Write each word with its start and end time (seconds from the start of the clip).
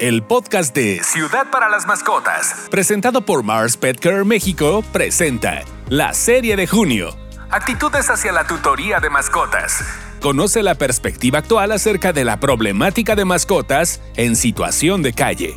el 0.00 0.22
podcast 0.24 0.74
de 0.74 1.00
Ciudad 1.04 1.50
para 1.52 1.68
las 1.68 1.86
Mascotas, 1.86 2.66
presentado 2.70 3.20
por 3.20 3.44
Mars 3.44 3.76
Pet 3.76 3.98
Care 4.00 4.24
México, 4.24 4.82
presenta 4.92 5.62
la 5.88 6.12
serie 6.14 6.56
de 6.56 6.66
junio. 6.66 7.16
Actitudes 7.50 8.10
hacia 8.10 8.32
la 8.32 8.46
tutoría 8.46 8.98
de 8.98 9.08
mascotas. 9.10 9.84
Conoce 10.20 10.62
la 10.62 10.74
perspectiva 10.74 11.38
actual 11.38 11.70
acerca 11.70 12.12
de 12.12 12.24
la 12.24 12.40
problemática 12.40 13.14
de 13.14 13.24
mascotas 13.24 14.00
en 14.16 14.34
situación 14.34 15.02
de 15.02 15.12
calle. 15.12 15.56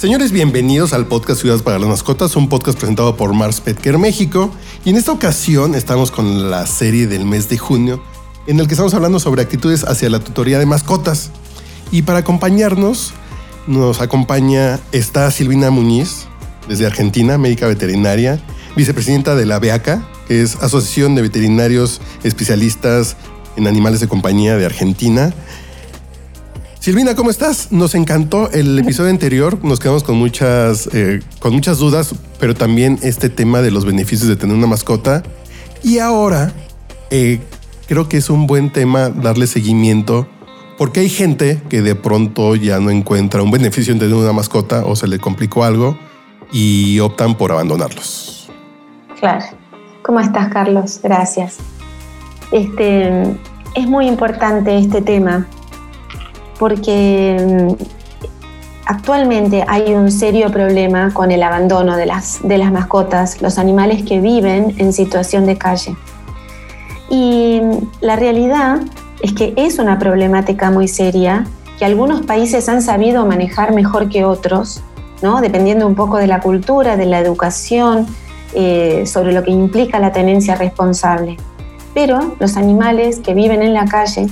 Señores, 0.00 0.32
bienvenidos 0.32 0.94
al 0.94 1.06
podcast 1.06 1.42
Ciudades 1.42 1.62
para 1.62 1.78
las 1.78 1.86
Mascotas, 1.86 2.34
un 2.34 2.48
podcast 2.48 2.78
presentado 2.78 3.16
por 3.16 3.34
Mars 3.34 3.60
Petker 3.60 3.98
México. 3.98 4.50
Y 4.82 4.90
en 4.90 4.96
esta 4.96 5.12
ocasión 5.12 5.74
estamos 5.74 6.10
con 6.10 6.50
la 6.50 6.66
serie 6.66 7.06
del 7.06 7.26
mes 7.26 7.50
de 7.50 7.58
junio, 7.58 8.02
en 8.50 8.58
el 8.58 8.66
que 8.66 8.74
estamos 8.74 8.94
hablando 8.94 9.20
sobre 9.20 9.42
actitudes 9.42 9.84
hacia 9.84 10.10
la 10.10 10.18
tutoría 10.18 10.58
de 10.58 10.66
mascotas. 10.66 11.30
Y 11.92 12.02
para 12.02 12.18
acompañarnos, 12.18 13.12
nos 13.68 14.00
acompaña 14.00 14.80
esta 14.90 15.30
Silvina 15.30 15.70
Muñiz, 15.70 16.26
desde 16.68 16.84
Argentina, 16.84 17.38
médica 17.38 17.68
veterinaria, 17.68 18.42
vicepresidenta 18.74 19.36
de 19.36 19.46
la 19.46 19.60
BEACA, 19.60 20.02
que 20.26 20.42
es 20.42 20.56
Asociación 20.56 21.14
de 21.14 21.22
Veterinarios 21.22 22.00
Especialistas 22.24 23.16
en 23.56 23.68
Animales 23.68 24.00
de 24.00 24.08
Compañía 24.08 24.56
de 24.56 24.66
Argentina. 24.66 25.32
Silvina, 26.80 27.14
¿cómo 27.14 27.30
estás? 27.30 27.70
Nos 27.70 27.94
encantó 27.94 28.50
el 28.50 28.76
episodio 28.80 29.10
anterior, 29.10 29.64
nos 29.64 29.78
quedamos 29.78 30.02
con 30.02 30.16
muchas, 30.16 30.88
eh, 30.92 31.20
con 31.38 31.54
muchas 31.54 31.78
dudas, 31.78 32.16
pero 32.40 32.56
también 32.56 32.98
este 33.02 33.28
tema 33.28 33.62
de 33.62 33.70
los 33.70 33.84
beneficios 33.84 34.28
de 34.28 34.34
tener 34.34 34.56
una 34.56 34.66
mascota. 34.66 35.22
Y 35.84 36.00
ahora 36.00 36.52
eh, 37.12 37.38
creo 37.90 38.08
que 38.08 38.18
es 38.18 38.30
un 38.30 38.46
buen 38.46 38.70
tema 38.70 39.08
darle 39.08 39.48
seguimiento, 39.48 40.28
porque 40.78 41.00
hay 41.00 41.08
gente 41.08 41.60
que 41.68 41.82
de 41.82 41.96
pronto 41.96 42.54
ya 42.54 42.78
no 42.78 42.90
encuentra 42.90 43.42
un 43.42 43.50
beneficio 43.50 43.92
en 43.92 43.98
tener 43.98 44.14
una 44.14 44.32
mascota 44.32 44.84
o 44.86 44.94
se 44.94 45.08
le 45.08 45.18
complicó 45.18 45.64
algo 45.64 45.98
y 46.52 47.00
optan 47.00 47.34
por 47.34 47.50
abandonarlos. 47.50 48.48
Claro. 49.18 49.44
¿Cómo 50.04 50.20
estás, 50.20 50.52
Carlos? 50.52 51.00
Gracias. 51.02 51.56
Este, 52.52 53.22
es 53.74 53.88
muy 53.88 54.06
importante 54.06 54.78
este 54.78 55.02
tema 55.02 55.48
porque 56.60 57.44
mm, 57.44 57.82
actualmente 58.86 59.64
hay 59.66 59.94
un 59.94 60.12
serio 60.12 60.52
problema 60.52 61.12
con 61.12 61.32
el 61.32 61.42
abandono 61.42 61.96
de 61.96 62.06
las, 62.06 62.38
de 62.44 62.56
las 62.56 62.70
mascotas, 62.70 63.42
los 63.42 63.58
animales 63.58 64.04
que 64.04 64.20
viven 64.20 64.76
en 64.78 64.92
situación 64.92 65.44
de 65.44 65.58
calle. 65.58 65.96
Y 67.10 67.60
la 68.00 68.16
realidad 68.16 68.80
es 69.20 69.32
que 69.32 69.52
es 69.56 69.78
una 69.78 69.98
problemática 69.98 70.70
muy 70.70 70.88
seria 70.88 71.44
que 71.78 71.84
algunos 71.84 72.24
países 72.24 72.68
han 72.68 72.82
sabido 72.82 73.26
manejar 73.26 73.74
mejor 73.74 74.08
que 74.08 74.24
otros, 74.24 74.80
¿no? 75.22 75.40
dependiendo 75.40 75.86
un 75.86 75.94
poco 75.94 76.18
de 76.18 76.26
la 76.26 76.40
cultura, 76.40 76.96
de 76.96 77.06
la 77.06 77.18
educación, 77.18 78.06
eh, 78.54 79.04
sobre 79.06 79.32
lo 79.32 79.42
que 79.42 79.50
implica 79.50 79.98
la 79.98 80.12
tenencia 80.12 80.54
responsable. 80.54 81.36
Pero 81.94 82.36
los 82.38 82.56
animales 82.56 83.18
que 83.18 83.34
viven 83.34 83.62
en 83.62 83.74
la 83.74 83.86
calle 83.86 84.26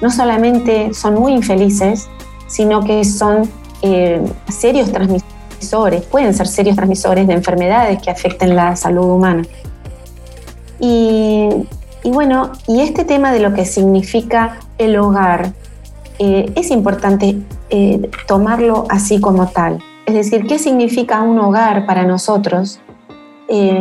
no 0.00 0.10
solamente 0.10 0.92
son 0.94 1.14
muy 1.14 1.32
infelices, 1.32 2.08
sino 2.46 2.84
que 2.84 3.04
son 3.04 3.48
eh, 3.82 4.22
serios 4.48 4.92
transmisores, 4.92 6.02
pueden 6.02 6.34
ser 6.34 6.48
serios 6.48 6.76
transmisores 6.76 7.26
de 7.26 7.32
enfermedades 7.34 8.02
que 8.02 8.10
afecten 8.10 8.56
la 8.56 8.76
salud 8.76 9.04
humana. 9.04 9.42
Y, 10.80 11.48
bueno, 12.10 12.52
y 12.66 12.80
este 12.80 13.04
tema 13.04 13.32
de 13.32 13.40
lo 13.40 13.54
que 13.54 13.64
significa 13.64 14.58
el 14.78 14.96
hogar, 14.96 15.52
eh, 16.18 16.52
es 16.56 16.70
importante 16.70 17.38
eh, 17.70 18.10
tomarlo 18.26 18.86
así 18.88 19.20
como 19.20 19.48
tal. 19.48 19.78
Es 20.06 20.14
decir, 20.14 20.46
¿qué 20.46 20.58
significa 20.58 21.22
un 21.22 21.38
hogar 21.38 21.86
para 21.86 22.04
nosotros 22.04 22.80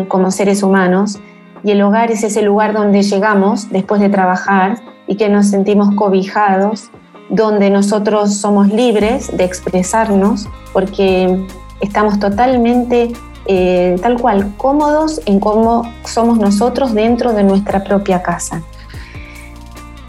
como 0.09 0.31
seres 0.31 0.63
humanos? 0.63 1.19
Y 1.63 1.71
el 1.71 1.81
hogar 1.81 2.11
es 2.11 2.23
ese 2.23 2.41
lugar 2.41 2.73
donde 2.73 3.03
llegamos 3.03 3.69
después 3.69 4.01
de 4.01 4.09
trabajar 4.09 4.79
y 5.07 5.15
que 5.15 5.29
nos 5.29 5.47
sentimos 5.47 5.93
cobijados, 5.95 6.89
donde 7.29 7.69
nosotros 7.69 8.35
somos 8.35 8.67
libres 8.67 9.35
de 9.35 9.43
expresarnos 9.43 10.47
porque 10.73 11.45
estamos 11.81 12.19
totalmente 12.19 13.11
eh, 13.53 13.97
tal 14.01 14.17
cual 14.17 14.53
cómodos 14.55 15.19
en 15.25 15.41
cómo 15.41 15.83
somos 16.05 16.39
nosotros 16.39 16.93
dentro 16.93 17.33
de 17.33 17.43
nuestra 17.43 17.83
propia 17.83 18.23
casa. 18.23 18.61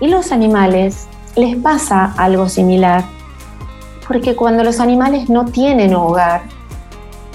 Y 0.01 0.07
los 0.07 0.31
animales 0.31 1.09
les 1.35 1.57
pasa 1.57 2.15
algo 2.17 2.49
similar, 2.49 3.03
porque 4.07 4.37
cuando 4.37 4.63
los 4.63 4.79
animales 4.79 5.29
no 5.29 5.47
tienen 5.47 5.93
hogar, 5.93 6.43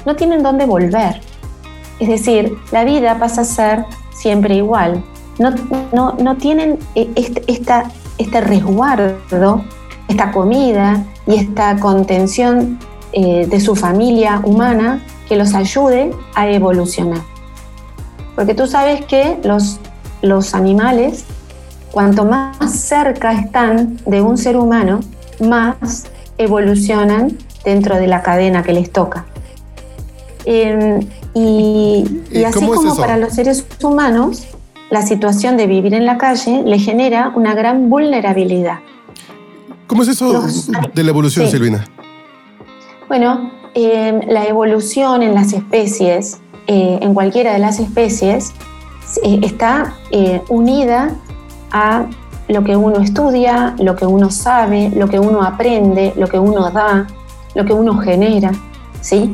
no 0.05 0.15
tienen 0.15 0.43
dónde 0.43 0.65
volver. 0.65 1.19
Es 1.99 2.07
decir, 2.07 2.57
la 2.71 2.85
vida 2.85 3.19
pasa 3.19 3.41
a 3.41 3.43
ser 3.43 3.83
siempre 4.13 4.55
igual. 4.55 5.03
No, 5.39 5.53
no, 5.91 6.13
no 6.13 6.37
tienen 6.37 6.79
eh, 6.95 7.09
este, 7.15 7.43
esta, 7.51 7.91
este 8.17 8.39
resguardo, 8.39 9.61
esta 10.07 10.31
comida 10.31 11.03
y 11.25 11.35
esta 11.35 11.77
contención 11.81 12.79
eh, 13.11 13.45
de 13.45 13.59
su 13.59 13.75
familia 13.75 14.39
humana 14.45 15.01
que 15.27 15.35
los 15.35 15.53
ayude 15.53 16.11
a 16.35 16.49
evolucionar. 16.49 17.21
Porque 18.35 18.53
tú 18.53 18.67
sabes 18.67 19.05
que 19.05 19.37
los, 19.43 19.79
los 20.21 20.53
animales, 20.53 21.25
cuanto 21.91 22.25
más 22.25 22.71
cerca 22.71 23.33
están 23.33 23.97
de 24.05 24.21
un 24.21 24.37
ser 24.37 24.57
humano, 24.57 24.99
más 25.39 26.05
evolucionan 26.37 27.37
dentro 27.63 27.95
de 27.95 28.07
la 28.07 28.21
cadena 28.21 28.63
que 28.63 28.73
les 28.73 28.91
toca. 28.91 29.25
Em, 30.45 30.99
y, 31.33 32.05
así 32.45 32.65
como 32.65 32.95
para 32.95 33.17
los 33.17 33.33
seres 33.33 33.65
humanos, 33.83 34.47
la 34.89 35.01
situación 35.01 35.57
de 35.57 35.67
vivir 35.67 35.93
en 35.93 36.05
la 36.05 36.17
calle 36.17 36.63
le 36.65 36.79
genera 36.79 37.33
una 37.35 37.53
gran 37.53 37.89
vulnerabilidad. 37.89 38.79
¿Cómo 39.87 40.03
es 40.03 40.09
eso 40.09 40.45
de 40.93 41.03
la 41.03 41.09
evolución, 41.09 41.49
Silvina? 41.49 41.85
Bueno, 43.07 43.51
em, 43.73 44.21
la 44.27 44.45
evolución 44.45 45.23
en 45.23 45.33
las 45.33 45.53
especies, 45.53 46.39
eh, 46.67 46.99
en 47.01 47.13
cualquiera 47.13 47.53
de 47.53 47.59
las 47.59 47.79
especies, 47.79 48.53
eh, 49.23 49.39
está 49.43 49.95
eh, 50.11 50.41
unida 50.49 51.15
a 51.71 52.05
lo 52.47 52.63
que 52.63 52.75
uno 52.75 52.99
estudia, 52.99 53.75
lo 53.79 53.95
que 53.95 54.05
uno 54.05 54.29
sabe, 54.29 54.89
lo 54.95 55.07
que 55.07 55.19
uno 55.19 55.43
aprende, 55.43 56.13
lo 56.15 56.27
que 56.27 56.39
uno 56.39 56.69
da, 56.71 57.07
lo 57.55 57.65
que 57.65 57.73
uno 57.73 57.97
genera. 57.97 58.51
¿sí? 59.01 59.33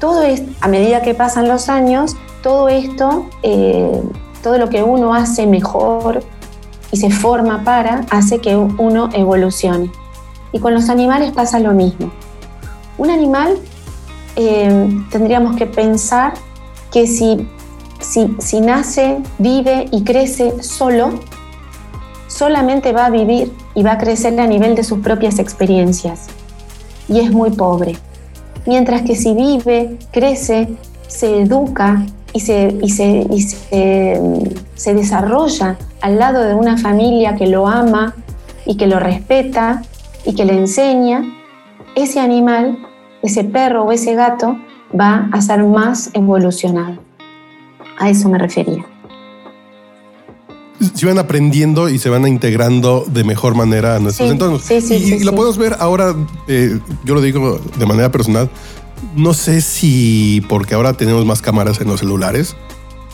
todo 0.00 0.22
es, 0.22 0.42
a 0.60 0.68
medida 0.68 1.02
que 1.02 1.14
pasan 1.14 1.48
los 1.48 1.68
años, 1.68 2.16
todo 2.42 2.68
esto, 2.68 3.26
eh, 3.42 4.02
todo 4.42 4.58
lo 4.58 4.68
que 4.68 4.82
uno 4.82 5.14
hace 5.14 5.46
mejor 5.46 6.22
y 6.90 6.96
se 6.96 7.10
forma 7.10 7.64
para, 7.64 8.06
hace 8.10 8.38
que 8.38 8.56
uno 8.56 9.10
evolucione. 9.12 9.90
Y 10.52 10.60
con 10.60 10.72
los 10.74 10.88
animales 10.88 11.32
pasa 11.32 11.58
lo 11.58 11.72
mismo. 11.72 12.10
Un 12.98 13.10
animal 13.10 13.58
eh, 14.36 14.88
tendríamos 15.10 15.56
que 15.56 15.66
pensar 15.66 16.34
que 16.92 17.06
si, 17.06 17.48
si, 18.00 18.36
si 18.38 18.60
nace, 18.60 19.18
vive 19.38 19.88
y 19.90 20.04
crece 20.04 20.62
solo, 20.62 21.20
solamente 22.26 22.92
va 22.92 23.06
a 23.06 23.10
vivir 23.10 23.52
y 23.74 23.82
va 23.82 23.92
a 23.92 23.98
crecer 23.98 24.38
a 24.38 24.46
nivel 24.46 24.74
de 24.74 24.84
sus 24.84 24.98
propias 24.98 25.38
experiencias. 25.38 26.26
Y 27.08 27.20
es 27.20 27.30
muy 27.30 27.50
pobre 27.50 27.96
mientras 28.68 29.02
que 29.02 29.16
si 29.16 29.34
vive, 29.34 29.98
crece, 30.12 30.68
se 31.06 31.40
educa 31.40 32.04
y 32.34 32.40
se, 32.40 32.78
se, 34.76 34.94
desarrolla 34.94 35.78
al 36.02 36.18
lado 36.18 36.44
de 36.44 36.54
una 36.54 36.76
familia 36.76 37.34
que 37.34 37.46
lo 37.46 37.66
ama 37.66 38.14
y 38.66 38.76
que 38.76 38.86
lo 38.86 39.00
respeta 39.00 39.82
y 40.26 40.34
que 40.34 40.44
le 40.44 40.52
enseña, 40.52 41.24
ese 41.96 42.20
animal, 42.20 42.78
ese 43.22 43.44
perro 43.44 43.84
o 43.84 43.92
ese 43.92 44.14
gato 44.14 44.58
va 44.98 45.28
a 45.32 45.40
ser 45.40 45.64
más 45.64 46.10
evolucionado. 46.14 46.98
A 47.98 48.10
eso 48.10 48.28
me 48.28 48.38
refería 48.38 48.84
se 50.94 51.06
van 51.06 51.18
aprendiendo 51.18 51.88
y 51.88 51.98
se 51.98 52.08
van 52.08 52.26
integrando 52.26 53.04
de 53.08 53.24
mejor 53.24 53.54
manera 53.54 53.96
a 53.96 53.98
nuestros 53.98 54.30
entornos. 54.30 54.62
Sí, 54.62 54.80
sí, 54.80 54.94
y, 54.94 55.24
lo 55.24 55.34
podemos 55.34 55.58
ver 55.58 55.76
ahora, 55.80 56.14
eh, 56.46 56.78
yo 57.04 57.14
lo 57.14 57.20
digo 57.20 57.60
de 57.78 57.86
manera 57.86 58.12
personal, 58.12 58.48
no 59.14 59.34
sé 59.34 59.60
si 59.60 60.44
porque 60.48 60.74
ahora 60.74 60.92
tenemos 60.92 61.24
más 61.24 61.42
cámaras 61.42 61.80
en 61.80 61.88
los 61.88 62.00
celulares 62.00 62.56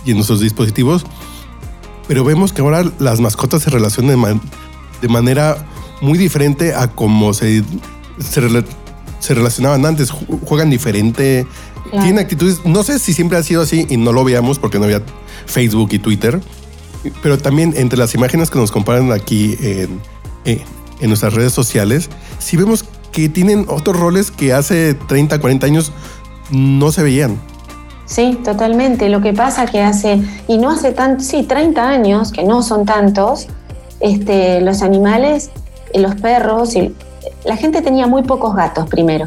y 0.05 0.11
en 0.11 0.17
nuestros 0.17 0.41
dispositivos, 0.41 1.07
pero 2.07 2.25
vemos 2.25 2.53
que 2.53 2.61
ahora 2.61 2.85
las 2.99 3.21
mascotas 3.21 3.63
se 3.63 3.71
relacionan 3.71 4.41
de, 5.01 5.09
manera 5.09 5.67
muy 6.01 6.19
diferente 6.19 6.75
a 6.75 6.89
como 6.89 7.33
se, 7.33 7.63
se, 8.19 8.41
relacionaban 9.33 9.87
antes, 9.87 10.11
juegan 10.11 10.69
diferente, 10.69 11.47
tienen 11.91 12.19
actitudes, 12.19 12.61
no 12.65 12.83
sé 12.83 12.99
si 12.99 13.15
siempre 13.15 13.39
ha 13.39 13.43
sido 13.43 13.63
así 13.63 13.87
y 13.89 13.97
no 13.97 14.13
lo 14.13 14.25
veamos 14.25 14.59
porque 14.59 14.79
no 14.79 14.85
había 14.85 15.03
Facebook 15.47 15.91
y 15.93 15.99
Twitter, 15.99 16.41
pero 17.23 17.39
también 17.39 17.73
entre 17.77 17.99
las 17.99 18.15
imágenes 18.15 18.51
que 18.51 18.59
nos 18.59 18.71
comparan 18.71 19.13
aquí 19.13 19.57
en, 19.61 20.01
en 20.45 21.09
nuestras 21.09 21.33
redes 21.33 21.53
sociales, 21.53 22.11
si 22.39 22.57
vemos 22.57 22.85
que 23.13 23.29
tienen 23.29 23.67
otros 23.69 23.97
roles 23.97 24.31
que 24.31 24.53
hace 24.53 24.95
30, 24.95 25.41
40 25.41 25.67
años 25.67 25.93
no 26.51 26.91
se 26.91 27.03
veían. 27.03 27.39
Sí, 28.07 28.39
totalmente. 28.45 29.09
Lo 29.09 29.23
que 29.23 29.33
pasa 29.33 29.67
que 29.67 29.81
hace, 29.81 30.21
y 30.49 30.59
no 30.59 30.71
hace 30.71 30.93
tanto, 30.93 31.23
sí, 31.23 31.45
30 31.45 31.89
años, 31.89 32.33
que 32.33 32.45
no 32.45 32.63
son 32.63 32.85
tantos, 32.85 33.47
este, 34.01 34.61
los 34.61 34.83
animales, 34.83 35.51
eh, 35.93 36.01
los 36.01 36.17
perros, 36.17 36.75
y, 36.77 36.95
la 37.45 37.57
gente 37.57 37.83
tenía 37.83 38.07
muy 38.07 38.23
pocos 38.23 38.55
gatos 38.55 38.89
primero. 38.89 39.27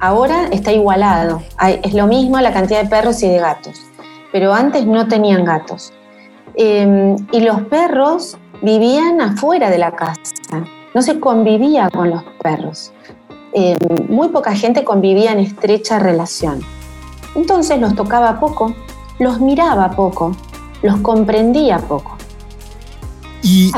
Ahora 0.00 0.46
está 0.52 0.72
igualado. 0.72 1.42
es 1.82 1.94
lo 1.94 2.06
mismo 2.06 2.38
la 2.40 2.52
cantidad 2.52 2.82
de 2.82 2.88
perros 2.88 3.22
y 3.22 3.28
de 3.28 3.38
gatos. 3.38 3.80
Pero 4.32 4.54
antes 4.54 4.86
no 4.86 5.08
tenían 5.08 5.44
gatos. 5.44 5.92
Em, 6.54 7.16
y 7.32 7.40
los 7.40 7.62
perros 7.62 8.36
vivían 8.62 9.20
afuera 9.20 9.70
de 9.70 9.78
la 9.78 9.92
casa. 9.92 10.22
No 10.94 11.02
se 11.02 11.18
convivía 11.18 11.90
con 11.90 12.10
los 12.10 12.22
perros. 12.42 12.92
Em, 13.52 13.76
muy 14.08 14.28
poca 14.28 14.54
gente 14.54 14.84
convivía 14.84 15.32
en 15.32 15.40
estrecha 15.40 15.98
relación. 15.98 16.60
Entonces 17.34 17.80
los 17.80 17.94
tocaba 17.94 18.38
poco, 18.38 18.74
los 19.18 19.40
miraba 19.40 19.90
poco, 19.90 20.36
los 20.82 20.98
comprendía 21.00 21.78
poco. 21.78 22.16
Y, 23.42 23.72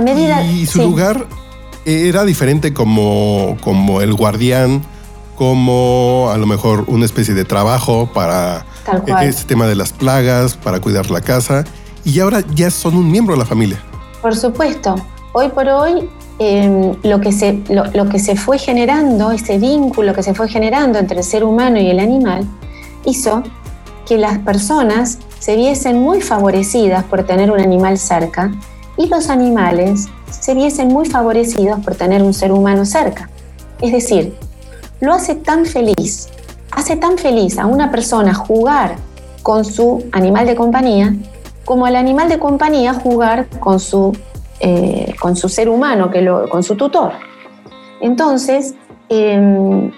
su 0.66 0.82
lugar 0.82 1.26
era 1.84 2.24
diferente 2.24 2.72
como, 2.72 3.56
como 3.62 4.00
el 4.00 4.14
guardián, 4.14 4.82
como 5.36 6.28
a 6.30 6.36
lo 6.36 6.46
mejor 6.46 6.84
una 6.88 7.04
especie 7.06 7.34
de 7.34 7.44
trabajo 7.44 8.10
para 8.12 8.66
este 9.22 9.44
tema 9.44 9.66
de 9.66 9.74
las 9.74 9.92
plagas, 9.92 10.56
para 10.56 10.80
cuidar 10.80 11.10
la 11.10 11.20
casa, 11.20 11.64
y 12.04 12.20
ahora 12.20 12.42
ya 12.54 12.70
son 12.70 12.96
un 12.96 13.10
miembro 13.10 13.34
de 13.34 13.40
la 13.40 13.46
familia. 13.46 13.80
Por 14.20 14.36
supuesto, 14.36 14.96
hoy 15.32 15.48
por 15.48 15.68
hoy 15.68 16.08
em, 16.38 16.94
lo, 17.02 17.20
que 17.20 17.32
se, 17.32 17.62
lo 17.68 18.08
que 18.08 18.18
se 18.18 18.36
fue 18.36 18.58
generando, 18.58 19.30
ese 19.30 19.58
vínculo 19.58 20.12
que 20.12 20.22
se 20.22 20.34
fue 20.34 20.48
generando 20.48 20.98
entre 20.98 21.18
el 21.18 21.24
ser 21.24 21.44
humano 21.44 21.78
y 21.78 21.88
el 21.88 22.00
animal, 22.00 22.46
hizo 23.04 23.42
que 24.06 24.18
las 24.18 24.38
personas 24.40 25.18
se 25.38 25.56
viesen 25.56 25.98
muy 26.00 26.20
favorecidas 26.20 27.04
por 27.04 27.22
tener 27.24 27.50
un 27.50 27.60
animal 27.60 27.96
cerca 27.96 28.50
y 29.00 29.08
los 29.08 29.30
animales 29.30 30.08
se 30.30 30.54
viesen 30.54 30.88
muy 30.88 31.06
favorecidos 31.06 31.80
por 31.80 31.94
tener 31.94 32.22
un 32.22 32.34
ser 32.34 32.52
humano 32.52 32.84
cerca. 32.84 33.30
Es 33.80 33.92
decir, 33.92 34.36
lo 35.00 35.14
hace 35.14 35.34
tan 35.34 35.64
feliz, 35.64 36.28
hace 36.70 36.96
tan 36.96 37.16
feliz 37.16 37.58
a 37.58 37.64
una 37.64 37.90
persona 37.90 38.34
jugar 38.34 38.96
con 39.42 39.64
su 39.64 40.04
animal 40.12 40.46
de 40.46 40.54
compañía 40.54 41.14
como 41.64 41.86
al 41.86 41.96
animal 41.96 42.28
de 42.28 42.38
compañía 42.38 42.92
jugar 42.92 43.46
con 43.60 43.80
su, 43.80 44.14
eh, 44.58 45.14
con 45.18 45.36
su 45.36 45.48
ser 45.48 45.68
humano, 45.70 46.10
que 46.10 46.20
lo, 46.20 46.48
con 46.48 46.62
su 46.62 46.76
tutor. 46.76 47.12
Entonces, 48.00 48.74
em, 49.08 49.90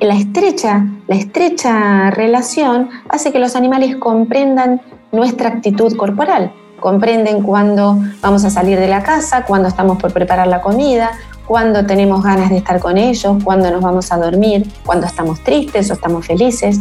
la 0.00 0.14
estrecha, 0.14 0.86
la 1.08 1.16
estrecha 1.16 2.10
relación 2.10 2.90
hace 3.08 3.32
que 3.32 3.38
los 3.38 3.56
animales 3.56 3.96
comprendan 3.96 4.80
nuestra 5.10 5.48
actitud 5.48 5.96
corporal, 5.96 6.52
comprenden 6.80 7.42
cuándo 7.42 7.98
vamos 8.20 8.44
a 8.44 8.50
salir 8.50 8.78
de 8.78 8.88
la 8.88 9.02
casa, 9.02 9.44
cuándo 9.44 9.68
estamos 9.68 9.98
por 9.98 10.12
preparar 10.12 10.46
la 10.46 10.60
comida, 10.60 11.12
cuándo 11.46 11.84
tenemos 11.84 12.22
ganas 12.22 12.50
de 12.50 12.58
estar 12.58 12.80
con 12.80 12.96
ellos, 12.96 13.36
cuándo 13.44 13.70
nos 13.70 13.82
vamos 13.82 14.12
a 14.12 14.16
dormir, 14.16 14.70
cuándo 14.84 15.06
estamos 15.06 15.40
tristes 15.40 15.90
o 15.90 15.94
estamos 15.94 16.26
felices 16.26 16.78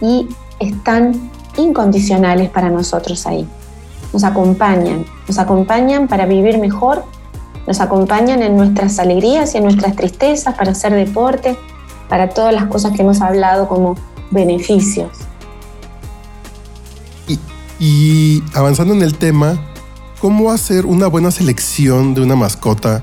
y 0.00 0.28
están 0.58 1.30
incondicionales 1.56 2.50
para 2.50 2.70
nosotros 2.70 3.26
ahí. 3.26 3.46
Nos 4.12 4.24
acompañan, 4.24 5.04
nos 5.26 5.38
acompañan 5.38 6.08
para 6.08 6.26
vivir 6.26 6.58
mejor, 6.58 7.04
nos 7.66 7.80
acompañan 7.80 8.42
en 8.42 8.56
nuestras 8.56 8.98
alegrías 8.98 9.54
y 9.54 9.58
en 9.58 9.64
nuestras 9.64 9.96
tristezas, 9.96 10.54
para 10.54 10.70
hacer 10.70 10.94
deporte, 10.94 11.58
para 12.08 12.28
todas 12.28 12.54
las 12.54 12.66
cosas 12.66 12.92
que 12.92 13.02
hemos 13.02 13.20
hablado 13.20 13.68
como 13.68 13.96
beneficios. 14.30 15.25
Y, 17.78 18.42
avanzando 18.54 18.94
en 18.94 19.02
el 19.02 19.16
tema, 19.16 19.58
¿cómo 20.20 20.50
hacer 20.50 20.86
una 20.86 21.06
buena 21.06 21.30
selección 21.30 22.14
de 22.14 22.22
una 22.22 22.36
mascota 22.36 23.02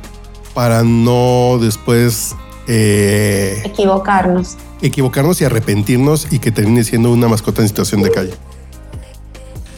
para 0.53 0.83
no 0.83 1.57
después... 1.59 2.35
Eh, 2.67 3.61
equivocarnos. 3.65 4.57
Equivocarnos 4.81 5.41
y 5.41 5.45
arrepentirnos 5.45 6.31
y 6.31 6.39
que 6.39 6.51
termine 6.51 6.83
siendo 6.83 7.11
una 7.11 7.27
mascota 7.27 7.61
en 7.61 7.67
situación 7.67 8.01
de 8.01 8.11
calle. 8.11 8.33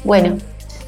Bueno, 0.03 0.37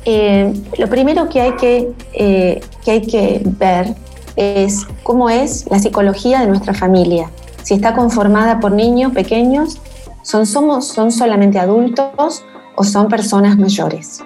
eh, 0.06 0.54
lo 0.78 0.88
primero 0.90 1.28
que 1.30 1.42
hay 1.42 1.52
que, 1.54 1.92
eh, 2.14 2.62
que 2.86 2.92
hay 2.92 3.02
que 3.02 3.42
ver 3.60 3.96
es 4.36 4.86
cómo 5.04 5.30
es 5.30 5.66
la 5.70 5.80
psicología 5.80 6.42
de 6.42 6.48
nuestra 6.48 6.74
familia 6.74 7.30
si 7.68 7.74
está 7.74 7.94
conformada 7.94 8.62
por 8.62 8.72
niños 8.72 9.12
pequeños, 9.12 9.82
son, 10.22 10.46
somos, 10.46 10.88
son 10.88 11.12
solamente 11.12 11.60
adultos 11.60 12.46
o 12.78 12.84
son 12.84 13.10
personas 13.10 13.58
mayores. 13.58 14.24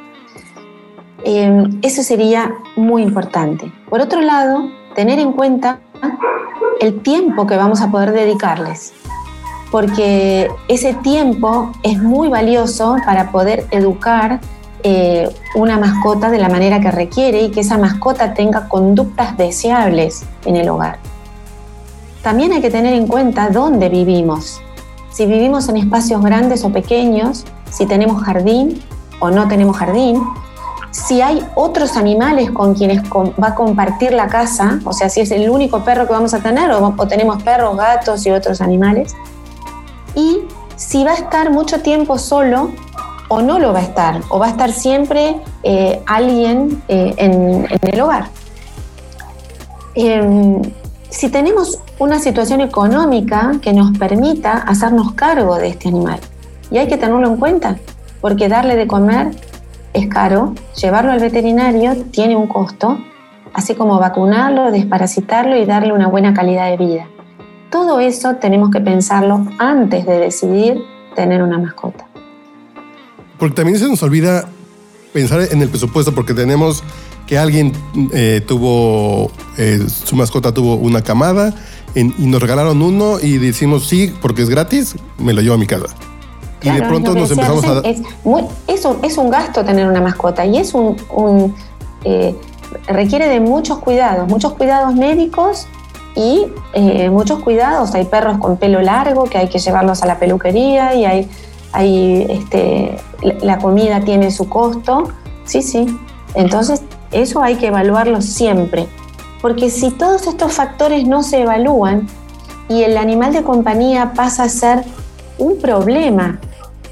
Em, 1.23 1.79
eso 1.81 2.03
sería 2.03 2.53
muy 2.75 3.01
importante. 3.01 3.71
Por 3.89 4.01
otro 4.01 4.21
lado, 4.21 4.69
tener 4.93 5.17
en 5.19 5.31
cuenta 5.31 5.79
el 6.79 7.01
tiempo 7.01 7.47
que 7.47 7.55
vamos 7.55 7.81
a 7.81 7.89
poder 7.89 8.11
dedicarles, 8.11 8.93
porque 9.71 10.49
ese 10.67 10.93
tiempo 10.95 11.71
es 11.81 12.01
muy 12.01 12.27
valioso 12.27 12.97
para 13.05 13.31
poder 13.31 13.65
educar 13.71 14.41
eh, 14.83 15.29
una 15.55 15.77
mascota 15.77 16.29
de 16.29 16.39
la 16.39 16.49
manera 16.49 16.81
que 16.81 16.91
requiere 16.91 17.43
y 17.43 17.51
que 17.51 17.61
esa 17.61 17.77
mascota 17.77 18.33
tenga 18.33 18.67
conductas 18.67 19.37
deseables 19.37 20.25
en 20.45 20.55
el 20.55 20.67
hogar. 20.69 20.97
También 22.23 22.51
hay 22.51 22.61
que 22.61 22.69
tener 22.69 22.93
en 22.93 23.07
cuenta 23.07 23.49
dónde 23.49 23.89
vivimos. 23.89 24.59
Si 25.11 25.25
vivimos 25.25 25.67
en 25.67 25.77
espacios 25.77 26.23
grandes 26.23 26.63
o 26.63 26.71
pequeños, 26.71 27.43
si 27.69 27.85
tenemos 27.85 28.23
jardín 28.23 28.81
o 29.19 29.29
no 29.29 29.47
tenemos 29.47 29.77
jardín, 29.77 30.23
si 30.91 31.21
hay 31.21 31.45
otros 31.55 31.95
animales 31.95 32.51
con 32.51 32.73
quienes 32.73 33.01
va 33.03 33.47
a 33.49 33.55
compartir 33.55 34.13
la 34.13 34.27
casa, 34.27 34.79
o 34.83 34.93
sea, 34.93 35.09
si 35.09 35.21
es 35.21 35.31
el 35.31 35.49
único 35.49 35.83
perro 35.83 36.05
que 36.05 36.13
vamos 36.13 36.33
a 36.33 36.39
tener 36.39 36.71
o, 36.71 37.07
tenemos 37.07 37.41
perros, 37.43 37.77
gatos 37.77 38.25
y 38.25 38.31
otros 38.31 38.61
animales, 38.61 39.15
y 40.15 40.39
si 40.75 41.03
va 41.03 41.11
a 41.11 41.15
estar 41.15 41.51
mucho 41.51 41.81
tiempo 41.81 42.17
solo 42.17 42.71
o 43.29 43.41
no 43.41 43.59
lo 43.59 43.71
va 43.71 43.79
a 43.79 43.83
estar, 43.83 44.21
o 44.29 44.39
va 44.39 44.47
a 44.47 44.49
estar 44.49 44.71
siempre 44.71 45.41
eh, 45.63 46.01
alguien 46.05 46.83
eh, 46.89 47.13
en, 47.17 47.67
el 47.81 48.01
hogar. 48.01 48.29
Em, 49.95 50.61
si 51.11 51.29
tenemos 51.29 51.79
una 51.99 52.19
situación 52.19 52.61
económica 52.61 53.51
que 53.61 53.73
nos 53.73 53.95
permita 53.97 54.53
hacernos 54.53 55.11
cargo 55.11 55.57
de 55.57 55.67
este 55.67 55.89
animal. 55.89 56.19
Y 56.71 56.77
hay 56.77 56.87
que 56.87 56.97
tenerlo 56.97 57.27
en 57.27 57.35
cuenta, 57.35 57.77
porque 58.21 58.47
darle 58.47 58.77
de 58.77 58.87
comer 58.87 59.31
es 59.93 60.07
caro, 60.07 60.55
llevarlo 60.81 61.11
al 61.11 61.19
veterinario 61.19 61.95
tiene 62.11 62.37
un 62.37 62.47
costo, 62.47 62.97
así 63.53 63.75
como 63.75 63.99
vacunarlo, 63.99 64.71
desparasitarlo 64.71 65.57
y 65.57 65.65
darle 65.65 65.91
una 65.91 66.07
buena 66.07 66.33
calidad 66.33 66.69
de 66.69 66.77
vida. 66.77 67.07
Todo 67.69 67.99
eso 67.99 68.35
tenemos 68.35 68.71
que 68.71 68.79
pensarlo 68.79 69.45
antes 69.59 70.05
de 70.05 70.17
decidir 70.17 70.81
tener 71.13 71.43
una 71.43 71.57
mascota. 71.57 72.07
Porque 73.37 73.55
también 73.55 73.77
se 73.77 73.87
nos 73.89 74.01
olvida 74.01 74.47
pensar 75.11 75.41
en 75.51 75.61
el 75.61 75.67
presupuesto, 75.67 76.15
porque 76.15 76.33
tenemos 76.33 76.83
que 77.31 77.39
alguien 77.39 77.71
eh, 78.11 78.43
tuvo, 78.45 79.31
eh, 79.57 79.79
su 79.87 80.17
mascota 80.17 80.53
tuvo 80.53 80.75
una 80.75 81.01
camada 81.01 81.53
y 81.95 82.03
nos 82.03 82.41
regalaron 82.41 82.81
uno 82.81 83.21
y 83.21 83.37
decimos 83.37 83.87
sí, 83.87 84.13
porque 84.21 84.41
es 84.41 84.49
gratis, 84.49 84.97
me 85.17 85.31
lo 85.31 85.39
llevo 85.39 85.55
a 85.55 85.57
mi 85.57 85.65
casa. 85.65 85.95
y 86.61 86.69
de 86.69 86.81
pronto 86.81 87.15
nos 87.15 87.31
empezamos 87.31 87.63
a... 87.63 87.79
Es, 87.87 88.01
es, 88.67 89.17
un, 89.17 89.29
gasto 89.29 89.63
tener 89.63 89.87
una 89.87 90.01
mascota 90.01 90.45
y 90.45 90.57
es 90.57 90.73
un... 90.73 91.55
Eh, 92.03 92.35
requiere 92.87 93.29
de 93.29 93.39
muchos 93.39 93.79
cuidados, 93.79 94.27
muchos 94.27 94.51
cuidados 94.55 94.93
médicos 94.95 95.67
y 96.17 96.47
muchos 97.09 97.39
cuidados. 97.39 97.95
Hay 97.95 98.03
perros 98.03 98.39
con 98.39 98.57
pelo 98.57 98.81
largo 98.81 99.23
que 99.23 99.37
hay 99.37 99.47
que 99.47 99.59
llevarlos 99.59 100.03
a 100.03 100.05
la 100.05 100.19
peluquería 100.19 100.95
y 100.95 101.05
hay, 101.05 101.29
hay 101.71 102.27
este, 102.29 102.97
la 103.39 103.57
comida 103.57 104.01
tiene 104.01 104.31
su 104.31 104.49
costo. 104.49 105.07
Sí, 105.45 105.61
sí. 105.61 105.97
Entonces 106.35 106.81
eso 107.11 107.41
hay 107.41 107.55
que 107.55 107.67
evaluarlo 107.67 108.21
siempre, 108.21 108.87
porque 109.41 109.69
si 109.69 109.91
todos 109.91 110.27
estos 110.27 110.53
factores 110.53 111.07
no 111.07 111.23
se 111.23 111.41
evalúan 111.41 112.07
y 112.69 112.83
el 112.83 112.97
animal 112.97 113.33
de 113.33 113.43
compañía 113.43 114.13
pasa 114.13 114.43
a 114.43 114.49
ser 114.49 114.83
un 115.37 115.59
problema 115.59 116.39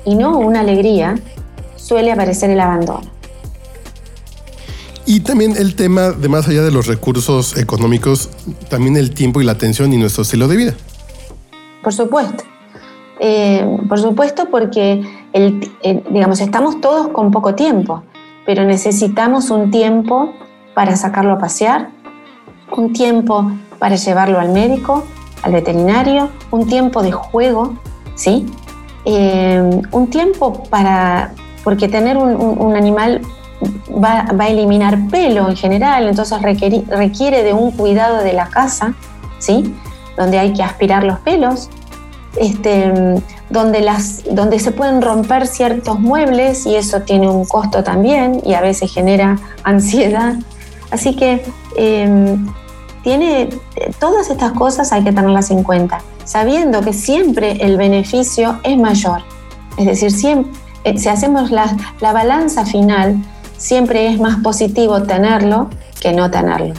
y 0.05 0.15
no 0.15 0.37
una 0.37 0.61
alegría, 0.61 1.19
suele 1.75 2.11
aparecer 2.11 2.49
el 2.49 2.59
abandono. 2.59 3.07
Y 5.05 5.21
también 5.21 5.55
el 5.57 5.75
tema 5.75 6.11
de 6.11 6.29
más 6.29 6.47
allá 6.47 6.61
de 6.61 6.71
los 6.71 6.85
recursos 6.85 7.57
económicos, 7.57 8.29
también 8.69 8.95
el 8.95 9.11
tiempo 9.11 9.41
y 9.41 9.43
la 9.43 9.53
atención 9.53 9.91
y 9.91 9.97
nuestro 9.97 10.23
estilo 10.23 10.47
de 10.47 10.55
vida. 10.55 10.73
Por 11.81 11.93
supuesto. 11.93 12.43
Eh, 13.19 13.65
por 13.89 13.99
supuesto 13.99 14.47
porque 14.49 15.01
digamos, 16.11 16.39
estamos 16.39 16.79
todos 16.79 17.09
con 17.09 17.31
poco 17.31 17.53
tiempo 17.53 18.03
pero 18.49 18.65
necesitamos 18.65 19.51
un 19.51 19.69
tiempo 19.69 20.33
para 20.73 20.95
sacarlo 20.95 21.33
a 21.33 21.37
pasear, 21.37 21.89
un 22.75 22.93
tiempo 22.93 23.51
para 23.77 23.95
llevarlo 23.95 24.39
al 24.39 24.49
médico, 24.49 25.03
al 25.43 25.51
veterinario, 25.51 26.31
un 26.49 26.65
tiempo 26.65 27.03
de 27.03 27.11
juego, 27.11 27.75
¿sí? 28.15 28.47
Eh, 29.05 29.81
un 29.91 30.07
tiempo 30.07 30.63
para, 30.63 31.35
porque 31.63 31.87
tener 31.87 32.17
un, 32.17 32.75
animal 32.75 33.21
va, 34.03 34.25
a 34.27 34.47
eliminar 34.47 34.97
pelo 35.11 35.47
en 35.47 35.55
general, 35.55 36.07
entonces 36.07 36.41
requiere 36.41 37.43
de 37.43 37.53
un 37.53 37.69
cuidado 37.69 38.23
de 38.23 38.33
la 38.33 38.47
casa, 38.47 38.95
¿sí? 39.37 39.75
Donde 40.17 40.39
hay 40.39 40.53
que 40.53 40.63
aspirar 40.63 41.03
los 41.03 41.19
pelos, 41.19 41.69
este, 42.39 43.21
donde, 43.49 43.81
las, 43.81 44.23
donde 44.31 44.59
se 44.59 44.71
pueden 44.71 45.01
romper 45.01 45.45
ciertos 45.45 45.99
muebles 45.99 46.65
y 46.65 46.75
eso 46.75 47.01
tiene 47.01 47.29
un 47.29 47.45
costo 47.45 47.83
también 47.83 48.41
y 48.45 48.53
a 48.53 48.61
veces 48.61 48.91
genera 48.93 49.37
ansiedad. 49.63 50.35
Así 50.89 51.15
que 51.15 51.43
em, 51.75 52.47
tiene, 53.03 53.49
todas 53.99 54.29
estas 54.29 54.53
cosas 54.53 54.91
hay 54.91 55.03
que 55.03 55.11
tenerlas 55.11 55.51
en 55.51 55.63
cuenta, 55.63 56.01
sabiendo 56.23 56.81
que 56.81 56.93
siempre 56.93 57.57
el 57.61 57.77
beneficio 57.77 58.59
es 58.63 58.77
mayor. 58.77 59.21
Es 59.77 59.85
decir, 59.85 60.11
siempre, 60.11 60.51
eh, 60.83 60.97
si 60.97 61.09
hacemos 61.09 61.51
la, 61.51 61.75
la 61.99 62.13
balanza 62.13 62.65
final, 62.65 63.17
siempre 63.57 64.07
es 64.07 64.19
más 64.19 64.37
positivo 64.41 65.03
tenerlo 65.03 65.69
que 65.99 66.13
no 66.13 66.31
tenerlo. 66.31 66.73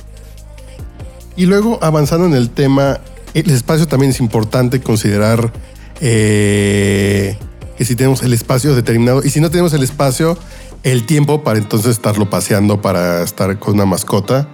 Y 1.37 1.47
luego, 1.47 1.79
avanzando 1.81 2.27
en 2.27 2.35
el 2.35 2.51
tema, 2.51 2.99
el 3.35 3.51
espacio 3.51 3.87
también 3.87 4.11
es 4.11 4.21
importante 4.21 4.81
considerar 4.81 5.53
eh, 6.01 7.37
que 7.77 7.85
si 7.85 7.97
tenemos 7.97 8.23
el 8.23 8.33
espacio 8.33 8.75
determinado 8.75 9.23
y 9.25 9.31
si 9.31 9.41
no 9.41 9.51
tenemos 9.51 9.73
el 9.73 9.83
espacio, 9.83 10.37
el 10.83 11.07
tiempo 11.07 11.43
para 11.43 11.59
entonces 11.59 11.93
estarlo 11.93 12.29
paseando, 12.31 12.81
para 12.81 13.23
estar 13.23 13.59
con 13.59 13.75
una 13.75 13.87
mascota. 13.87 14.49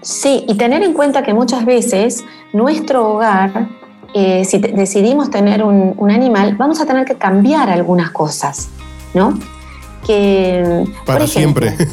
Sí, 0.00 0.44
y 0.48 0.56
tener 0.56 0.82
en 0.82 0.92
cuenta 0.92 1.22
que 1.22 1.34
muchas 1.34 1.64
veces 1.64 2.24
nuestro 2.52 3.08
hogar, 3.08 3.68
eh, 4.14 4.44
si 4.44 4.58
decidimos 4.58 5.30
tener 5.30 5.62
un, 5.62 5.94
un, 5.96 6.10
animal, 6.10 6.56
vamos 6.56 6.80
a 6.80 6.86
tener 6.86 7.04
que 7.04 7.14
cambiar 7.14 7.70
algunas 7.70 8.10
cosas, 8.10 8.68
¿no? 9.14 9.38
Que... 10.06 10.84
Para 11.06 11.26
siempre. 11.26 11.76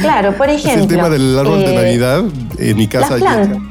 Claro, 0.00 0.36
por 0.36 0.48
ejemplo... 0.48 0.82
el 0.82 0.88
tema 0.88 1.08
del 1.10 1.38
árbol 1.38 1.58
de 1.60 1.72
eh, 1.72 1.76
Navidad, 1.76 2.24
en 2.58 2.76
mi 2.76 2.88
casa... 2.88 3.18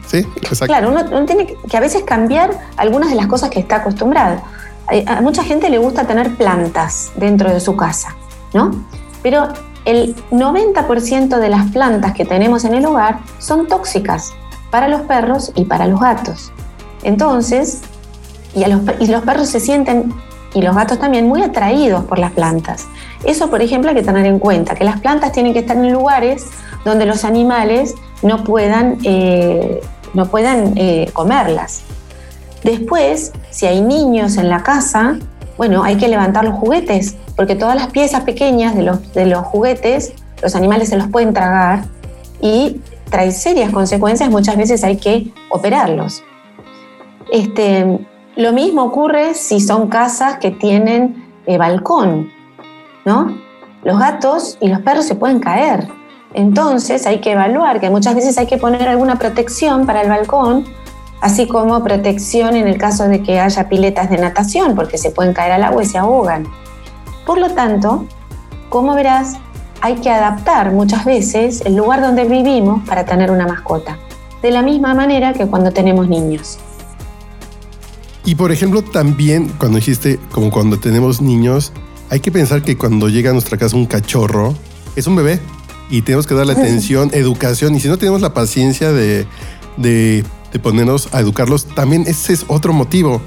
sí, 0.05 0.17
exacto. 0.17 0.67
Claro, 0.67 0.89
uno, 0.89 1.25
tiene 1.25 1.47
que 1.47 1.77
a 1.77 1.79
veces 1.79 2.03
cambiar 2.03 2.51
algunas 2.77 3.09
de 3.09 3.15
las 3.15 3.25
cosas 3.27 3.49
que 3.49 3.59
está 3.59 3.77
acostumbrado. 3.77 4.41
A 5.07 5.21
mucha 5.21 5.43
gente 5.43 5.69
le 5.69 5.79
gusta 5.79 6.05
tener 6.05 6.35
plantas 6.35 7.11
dentro 7.15 7.51
de 7.51 7.59
su 7.59 7.75
casa, 7.75 8.15
¿no? 8.53 8.85
Pero 9.23 9.49
el 9.85 10.15
90% 10.31 11.39
de 11.39 11.49
las 11.49 11.71
plantas 11.71 12.13
que 12.13 12.23
tenemos 12.23 12.65
en 12.65 12.75
el 12.75 12.85
hogar 12.85 13.19
son 13.39 13.67
tóxicas 13.67 14.31
para 14.69 14.87
los 14.87 15.01
perros 15.01 15.51
y 15.55 15.65
para 15.65 15.87
los 15.87 15.99
gatos. 15.99 16.51
Entonces, 17.03 17.81
y, 18.53 18.63
a 18.63 18.67
los, 18.67 18.81
y 18.99 19.07
los 19.07 19.23
perros 19.23 19.49
se 19.49 19.59
sienten 19.59 20.13
y 20.53 20.61
los 20.61 20.75
gatos 20.75 20.99
también 20.99 21.27
muy 21.27 21.41
atraídos 21.41 22.03
por 22.05 22.19
las 22.19 22.31
plantas. 22.31 22.87
Eso, 23.23 23.49
por 23.49 23.61
ejemplo, 23.61 23.89
hay 23.89 23.95
que 23.95 24.03
tener 24.03 24.25
en 24.25 24.39
cuenta, 24.39 24.75
que 24.75 24.83
las 24.83 24.99
plantas 24.99 25.31
tienen 25.31 25.53
que 25.53 25.59
estar 25.59 25.77
en 25.77 25.91
lugares 25.91 26.45
donde 26.85 27.05
los 27.05 27.23
animales 27.23 27.95
no 28.23 28.43
puedan, 28.43 28.97
eh, 29.03 29.81
no 30.13 30.25
puedan 30.27 30.73
eh, 30.75 31.09
comerlas. 31.13 31.83
Después, 32.63 33.31
si 33.49 33.67
hay 33.67 33.81
niños 33.81 34.37
en 34.37 34.49
la 34.49 34.63
casa, 34.63 35.17
bueno, 35.57 35.83
hay 35.83 35.97
que 35.97 36.07
levantar 36.07 36.43
los 36.43 36.55
juguetes, 36.55 37.15
porque 37.35 37.55
todas 37.55 37.75
las 37.75 37.87
piezas 37.87 38.21
pequeñas 38.21 38.75
de 38.75 38.83
los, 38.83 39.13
de 39.13 39.25
los 39.25 39.45
juguetes, 39.45 40.13
los 40.41 40.55
animales 40.55 40.89
se 40.89 40.97
los 40.97 41.07
pueden 41.07 41.33
tragar 41.33 41.85
y 42.41 42.81
trae 43.09 43.31
serias 43.31 43.71
consecuencias, 43.71 44.29
muchas 44.29 44.57
veces 44.57 44.83
hay 44.83 44.97
que 44.97 45.31
operarlos. 45.49 46.23
Este, 47.31 47.99
lo 48.35 48.53
mismo 48.53 48.83
ocurre 48.83 49.33
si 49.33 49.59
son 49.59 49.87
casas 49.87 50.37
que 50.37 50.51
tienen 50.51 51.29
eh, 51.45 51.57
balcón, 51.57 52.31
¿no? 53.05 53.37
Los 53.83 53.99
gatos 53.99 54.57
y 54.61 54.67
los 54.67 54.81
perros 54.81 55.05
se 55.05 55.15
pueden 55.15 55.39
caer. 55.39 55.87
Entonces 56.33 57.05
hay 57.07 57.19
que 57.19 57.31
evaluar 57.31 57.79
que 57.79 57.89
muchas 57.89 58.15
veces 58.15 58.37
hay 58.37 58.47
que 58.47 58.57
poner 58.57 58.87
alguna 58.87 59.17
protección 59.17 59.85
para 59.85 60.01
el 60.01 60.09
balcón, 60.09 60.65
así 61.19 61.47
como 61.47 61.83
protección 61.83 62.55
en 62.55 62.67
el 62.67 62.77
caso 62.77 63.07
de 63.07 63.21
que 63.21 63.39
haya 63.39 63.67
piletas 63.67 64.09
de 64.09 64.17
natación, 64.17 64.75
porque 64.75 64.97
se 64.97 65.11
pueden 65.11 65.33
caer 65.33 65.53
al 65.53 65.63
agua 65.63 65.83
y 65.83 65.85
se 65.85 65.97
ahogan. 65.97 66.47
Por 67.25 67.37
lo 67.37 67.49
tanto, 67.51 68.05
como 68.69 68.95
verás, 68.95 69.37
hay 69.81 69.95
que 69.95 70.09
adaptar 70.09 70.71
muchas 70.71 71.05
veces 71.05 71.61
el 71.65 71.75
lugar 71.75 72.01
donde 72.01 72.23
vivimos 72.23 72.87
para 72.87 73.05
tener 73.05 73.31
una 73.31 73.47
mascota, 73.47 73.97
de 74.41 74.51
la 74.51 74.61
misma 74.61 74.93
manera 74.93 75.33
que 75.33 75.47
cuando 75.47 75.71
tenemos 75.71 76.07
niños. 76.07 76.59
Y 78.23 78.35
por 78.35 78.51
ejemplo, 78.51 78.83
también 78.83 79.51
cuando 79.57 79.77
dijiste, 79.77 80.19
como 80.31 80.51
cuando 80.51 80.79
tenemos 80.79 81.21
niños, 81.21 81.73
hay 82.11 82.19
que 82.19 82.29
pensar 82.29 82.61
que 82.61 82.77
cuando 82.77 83.07
llega 83.07 83.29
a 83.29 83.33
nuestra 83.33 83.57
casa 83.57 83.77
un 83.77 83.85
cachorro, 83.85 84.53
es 84.97 85.07
un 85.07 85.15
bebé 85.15 85.39
y 85.89 86.01
tenemos 86.01 86.27
que 86.27 86.35
darle 86.35 86.51
atención, 86.51 87.09
educación. 87.13 87.73
Y 87.73 87.79
si 87.79 87.87
no 87.87 87.97
tenemos 87.97 88.19
la 88.19 88.33
paciencia 88.33 88.91
de, 88.91 89.25
de, 89.77 90.25
ponernos 90.61 91.07
a 91.13 91.21
educarlos, 91.21 91.65
también 91.73 92.03
ese 92.05 92.33
es 92.33 92.43
otro 92.49 92.73
motivo 92.73 93.21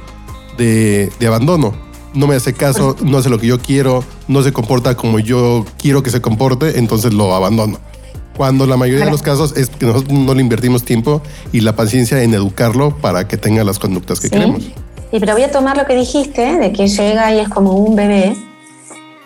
de, 0.58 1.10
de 1.18 1.26
abandono. 1.26 1.72
No 2.12 2.26
me 2.26 2.36
hace 2.36 2.52
caso, 2.52 2.94
no 3.02 3.16
hace 3.16 3.30
lo 3.30 3.38
que 3.38 3.46
yo 3.46 3.58
quiero, 3.58 4.04
no 4.28 4.42
se 4.42 4.52
comporta 4.52 4.94
como 4.96 5.18
yo 5.18 5.64
quiero 5.78 6.02
que 6.02 6.10
se 6.10 6.20
comporte, 6.20 6.78
entonces 6.78 7.14
lo 7.14 7.34
abandono. 7.34 7.78
Cuando 8.36 8.66
la 8.66 8.76
mayoría 8.76 9.06
de 9.06 9.10
los 9.10 9.22
casos 9.22 9.56
es 9.56 9.70
que 9.70 9.86
nosotros 9.86 10.12
no 10.12 10.34
le 10.34 10.42
invertimos 10.42 10.84
tiempo 10.84 11.22
y 11.52 11.60
la 11.60 11.74
paciencia 11.74 12.22
en 12.22 12.34
educarlo 12.34 12.94
para 12.98 13.26
que 13.28 13.38
tenga 13.38 13.64
las 13.64 13.78
conductas 13.78 14.20
que 14.20 14.28
queremos. 14.28 14.62
Y 15.10 15.20
pero 15.20 15.32
voy 15.32 15.42
a 15.42 15.50
tomar 15.50 15.74
lo 15.78 15.86
que 15.86 15.96
dijiste, 15.96 16.58
de 16.58 16.72
que 16.72 16.88
llega 16.88 17.32
y 17.32 17.38
es 17.38 17.48
como 17.48 17.72
un 17.72 17.96
bebé, 17.96 18.36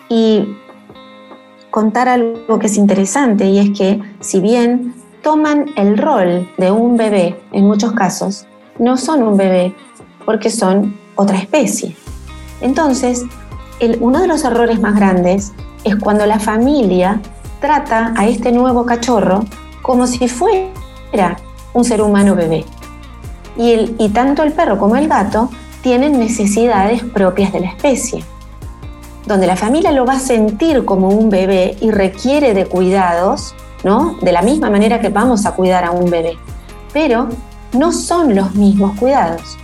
y 0.09 0.57
contar 1.69 2.09
algo 2.09 2.59
que 2.59 2.67
es 2.67 2.77
interesante, 2.77 3.45
y 3.45 3.59
es 3.59 3.77
que 3.77 4.01
si 4.19 4.39
bien 4.39 4.93
toman 5.21 5.67
el 5.75 5.97
rol 5.97 6.49
de 6.57 6.71
un 6.71 6.97
bebé 6.97 7.39
en 7.51 7.65
muchos 7.65 7.93
casos, 7.93 8.47
no 8.79 8.97
son 8.97 9.23
un 9.23 9.37
bebé, 9.37 9.75
porque 10.25 10.49
son 10.49 10.97
otra 11.15 11.37
especie. 11.37 11.95
Entonces, 12.61 13.25
uno 13.99 14.19
de 14.19 14.27
los 14.27 14.43
errores 14.43 14.79
más 14.79 14.95
grandes 14.95 15.53
es 15.83 15.95
cuando 15.95 16.25
la 16.25 16.39
familia 16.39 17.21
trata 17.61 18.13
a 18.17 18.27
este 18.27 18.51
nuevo 18.51 18.85
cachorro 18.85 19.45
como 19.81 20.07
si 20.07 20.27
fuera 20.27 21.37
un 21.73 21.83
ser 21.83 22.01
humano 22.01 22.35
bebé. 22.35 22.65
Y, 23.57 23.71
el, 23.71 23.95
y 23.99 24.09
tanto 24.09 24.43
el 24.43 24.53
perro 24.53 24.77
como 24.77 24.95
el 24.95 25.07
gato 25.07 25.49
tienen 25.81 26.19
necesidades 26.19 27.03
propias 27.03 27.51
de 27.51 27.61
la 27.61 27.67
especie, 27.67 28.23
donde 29.29 29.45
la 29.45 29.55
familia 29.55 29.91
lo 29.91 30.07
va 30.07 30.13
a 30.13 30.19
sentir 30.19 30.83
como 30.85 31.09
un 31.09 31.29
bebé 31.29 31.77
y 31.79 31.91
requiere 31.91 32.55
de 32.55 32.65
cuidados, 32.65 33.53
¿no? 33.83 34.17
De 34.23 34.31
la 34.31 34.41
misma 34.41 34.71
manera 34.71 34.99
que 34.99 35.09
vamos 35.09 35.45
a 35.45 35.51
cuidar 35.51 35.85
a 35.85 35.91
un 35.91 36.09
bebé, 36.09 36.35
pero 36.93 37.29
no 37.71 37.91
son 37.91 38.35
los 38.35 38.55
mismos 38.55 38.97
cuidados, 38.97 39.55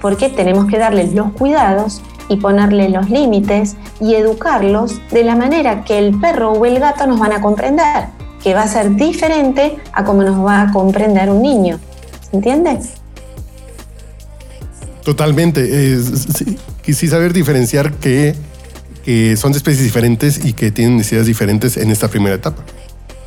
porque 0.00 0.30
tenemos 0.30 0.64
que 0.64 0.78
darles 0.78 1.12
los 1.12 1.30
cuidados 1.32 2.00
y 2.30 2.36
ponerle 2.36 2.88
los 2.88 3.10
límites 3.10 3.76
y 4.00 4.14
educarlos 4.14 4.98
de 5.10 5.24
la 5.24 5.36
manera 5.36 5.84
que 5.84 5.98
el 5.98 6.18
perro 6.18 6.52
o 6.52 6.64
el 6.64 6.80
gato 6.80 7.06
nos 7.06 7.20
van 7.20 7.32
a 7.32 7.42
comprender, 7.42 8.06
que 8.42 8.54
va 8.54 8.62
a 8.62 8.68
ser 8.68 8.94
diferente 8.94 9.76
a 9.92 10.04
como 10.04 10.22
nos 10.22 10.42
va 10.42 10.62
a 10.62 10.72
comprender 10.72 11.28
un 11.28 11.42
niño. 11.42 11.78
¿Se 12.30 12.34
entiende? 12.34 12.78
Totalmente. 15.04 15.98
sí, 16.82 17.08
saber 17.08 17.34
diferenciar 17.34 17.92
que, 17.92 18.34
que 19.04 19.36
son 19.36 19.52
de 19.52 19.58
especies 19.58 19.84
diferentes 19.84 20.44
y 20.44 20.52
que 20.52 20.70
tienen 20.70 20.96
necesidades 20.96 21.26
diferentes 21.26 21.76
en 21.76 21.90
esta 21.90 22.08
primera 22.08 22.34
etapa. 22.34 22.62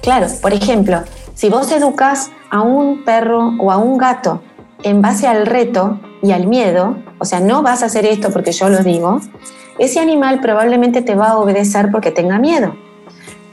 Claro, 0.02 0.28
por 0.42 0.54
ejemplo, 0.54 1.02
si 1.34 1.50
vos 1.50 1.72
educas 1.72 2.30
a 2.52 2.62
un 2.62 3.04
perro 3.04 3.56
o 3.60 3.72
a 3.72 3.78
un 3.78 3.98
gato 3.98 4.42
en 4.84 5.02
base 5.02 5.28
al 5.28 5.46
reto 5.46 6.00
y 6.22 6.32
al 6.32 6.48
miedo, 6.48 6.98
o 7.20 7.26
sea, 7.26 7.40
no 7.40 7.62
vas 7.64 7.84
a 7.84 7.88
hacer 7.88 8.06
esto 8.06 8.30
porque 8.32 8.52
yo 8.52 8.70
lo 8.70 8.84
digo, 8.84 9.22
ese 9.80 10.00
animal 10.00 10.40
probablemente 10.42 11.02
te 11.02 11.16
va 11.16 11.30
a 11.30 11.38
obedecer 11.38 11.90
porque 11.92 12.12
tenga 12.12 12.38
miedo. 12.38 12.76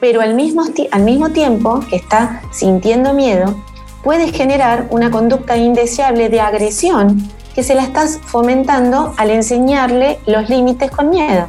Pero 0.01 0.21
al 0.21 0.35
mismo, 0.35 0.65
al 0.91 1.03
mismo 1.03 1.31
tiempo 1.31 1.81
que 1.89 1.97
está 1.97 2.43
sintiendo 2.53 3.15
miedo, 3.15 3.55
puede 4.03 4.33
generar 4.33 4.87
una 4.91 5.11
conducta 5.11 5.57
indeseable 5.57 6.29
de 6.29 6.41
agresión 6.41 7.29
que 7.55 7.63
se 7.63 7.75
la 7.75 7.83
estás 7.83 8.19
fomentando 8.25 9.15
al 9.17 9.31
enseñarle 9.31 10.19
los 10.27 10.49
límites 10.49 10.91
con 10.91 11.11
miedo. 11.11 11.49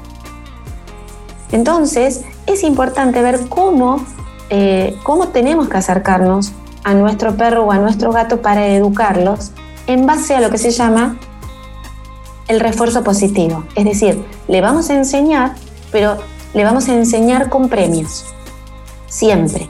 Entonces, 1.52 2.22
es 2.46 2.64
importante 2.64 3.22
ver 3.22 3.48
cómo, 3.50 4.06
eh, 4.50 4.98
cómo 5.04 5.30
tenemos 5.30 5.70
que 5.70 5.78
acercarnos 5.78 6.52
a 6.84 6.94
nuestro 6.94 7.36
perro 7.36 7.66
o 7.66 7.72
a 7.72 7.78
nuestro 7.78 8.12
gato 8.12 8.42
para 8.42 8.68
educarlos 8.68 9.52
en 9.88 10.06
base 10.06 10.36
a 10.36 10.42
lo 10.42 10.50
que 10.50 10.58
se 10.58 10.72
llama 10.72 11.18
el 12.48 12.60
refuerzo 12.60 13.04
positivo. 13.04 13.64
Es 13.76 13.86
decir, 13.86 14.24
le 14.48 14.62
vamos 14.62 14.90
a 14.90 14.96
enseñar, 14.96 15.56
pero 15.92 16.18
le 16.54 16.64
vamos 16.64 16.90
a 16.90 16.94
enseñar 16.94 17.50
con 17.50 17.70
premios. 17.70 18.26
Siempre. 19.08 19.68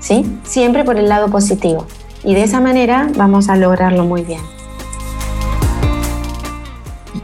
¿Sí? 0.00 0.38
Siempre 0.44 0.84
por 0.84 0.96
el 0.96 1.08
lado 1.08 1.28
positivo. 1.28 1.86
Y 2.24 2.34
de 2.34 2.44
esa 2.44 2.60
manera 2.60 3.10
vamos 3.16 3.48
a 3.48 3.56
lograrlo 3.56 4.04
muy 4.04 4.22
bien. 4.22 4.40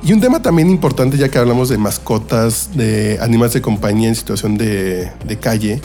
Y 0.03 0.13
un 0.13 0.21
tema 0.21 0.41
también 0.41 0.71
importante, 0.71 1.17
ya 1.17 1.29
que 1.29 1.39
hablamos 1.39 1.69
de 1.69 1.79
mascotas, 1.79 2.71
de 2.75 3.19
animales 3.21 3.55
de 3.55 3.63
compañía 3.63 4.09
en 4.09 4.15
situación 4.15 4.57
de, 4.57 5.11
calle, 5.41 5.81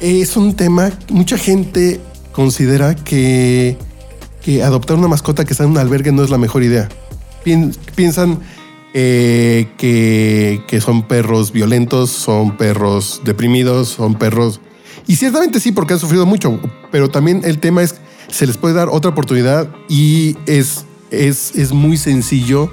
es 0.00 0.36
un 0.36 0.54
tema, 0.54 0.90
mucha 1.10 1.38
gente 1.38 2.00
considera 2.32 2.94
que, 2.94 3.76
adoptar 4.64 4.96
una 4.96 5.08
mascota 5.08 5.44
que 5.44 5.52
está 5.52 5.64
en 5.64 5.70
un 5.70 5.78
albergue 5.78 6.12
no 6.12 6.22
es 6.22 6.30
la 6.30 6.38
mejor 6.38 6.62
idea. 6.62 6.88
Piensan 7.94 8.40
eh, 8.92 9.68
que, 9.78 10.62
que, 10.66 10.80
son 10.80 11.06
perros 11.06 11.52
violentos, 11.52 12.10
son 12.10 12.56
perros 12.56 13.22
deprimidos, 13.24 13.88
son 13.88 14.16
perros... 14.16 14.60
Y 15.06 15.16
ciertamente 15.16 15.60
sí, 15.60 15.72
porque 15.72 15.94
han 15.94 16.00
sufrido 16.00 16.26
mucho, 16.26 16.60
pero 16.92 17.08
también 17.08 17.40
el 17.44 17.58
tema 17.58 17.82
es, 17.82 17.94
se 18.28 18.46
les 18.46 18.58
puede 18.58 18.74
dar 18.74 18.88
otra 18.90 19.10
oportunidad 19.10 19.68
y 19.88 20.36
es, 20.46 20.84
es, 21.10 21.54
es 21.54 21.72
muy 21.72 21.96
sencillo 21.96 22.70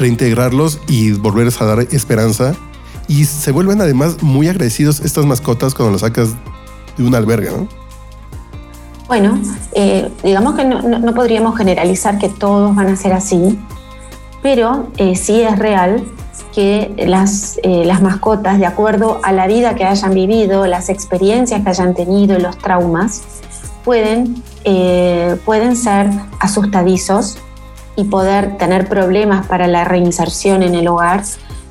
reintegrarlos 0.00 0.80
y 0.88 1.12
volverles 1.12 1.60
a 1.60 1.66
dar 1.66 1.80
esperanza. 1.92 2.54
Y 3.06 3.24
se 3.24 3.52
vuelven 3.52 3.80
además 3.80 4.22
muy 4.22 4.48
agradecidos 4.48 5.00
estas 5.00 5.26
mascotas 5.26 5.74
cuando 5.74 5.92
las 5.92 6.00
sacas 6.00 6.30
de 6.96 7.04
un 7.04 7.14
albergue, 7.14 7.50
¿no? 7.50 7.68
Bueno, 9.06 9.40
eh, 9.72 10.08
digamos 10.22 10.54
que 10.54 10.64
no, 10.64 11.14
podríamos 11.14 11.56
generalizar 11.56 12.18
que 12.18 12.28
todos 12.28 12.76
van 12.76 12.86
a 12.86 12.96
ser 12.96 13.12
así, 13.12 13.58
pero 14.40 14.86
eh, 14.98 15.16
sí 15.16 15.42
es 15.42 15.58
real 15.58 16.04
que 16.54 16.94
las, 17.08 17.58
eh, 17.64 17.82
las 17.84 18.02
mascotas, 18.02 18.60
de 18.60 18.66
acuerdo 18.66 19.20
a 19.24 19.32
la 19.32 19.48
vida 19.48 19.74
que 19.74 19.84
hayan 19.84 20.14
vivido, 20.14 20.66
las 20.68 20.88
experiencias 20.88 21.62
que 21.62 21.70
hayan 21.70 21.94
tenido 21.94 22.38
los 22.38 22.56
traumas, 22.58 23.22
pueden, 23.84 24.42
pueden 25.44 25.74
ser 25.74 26.08
asustadizos 26.38 27.38
y 27.96 28.04
poder 28.04 28.56
tener 28.56 28.88
problemas 28.88 29.46
para 29.46 29.66
la 29.66 29.84
reinserción 29.84 30.62
en 30.62 30.74
el 30.74 30.88
hogar, 30.88 31.22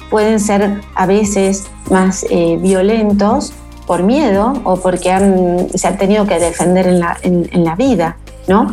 pueden 0.10 0.40
ser 0.40 0.82
a 0.96 1.06
veces 1.06 1.68
más 1.90 2.26
eh, 2.30 2.58
violentos 2.62 3.54
por 3.88 4.04
miedo 4.04 4.54
o 4.64 4.78
porque 4.78 5.68
se 5.74 5.88
han 5.88 5.98
tenido 5.98 6.26
que 6.28 6.40
defender 6.40 6.88
en 6.88 7.00
la, 7.00 7.18
en 7.24 7.64
la 7.64 7.76
vida, 7.76 8.18
¿no? 8.48 8.70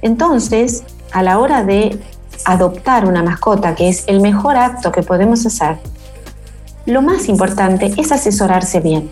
Entonces, 0.00 0.84
a 1.12 1.22
la 1.22 1.38
hora 1.38 1.64
de 1.64 2.00
adoptar 2.44 3.06
una 3.06 3.22
mascota, 3.22 3.74
que 3.74 3.88
es 3.88 4.04
el 4.06 4.20
mejor 4.20 4.56
acto 4.56 4.92
que 4.92 5.02
podemos 5.02 5.46
hacer, 5.46 5.78
lo 6.86 7.00
más 7.00 7.28
importante 7.28 7.94
es 7.96 8.12
asesorarse 8.12 8.80
bien. 8.80 9.10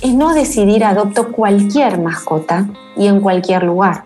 Es 0.00 0.12
no 0.14 0.34
decidir 0.34 0.84
adopto 0.84 1.30
cualquier 1.30 2.00
mascota 2.00 2.66
y 2.96 3.06
en 3.06 3.20
cualquier 3.20 3.62
lugar 3.62 4.05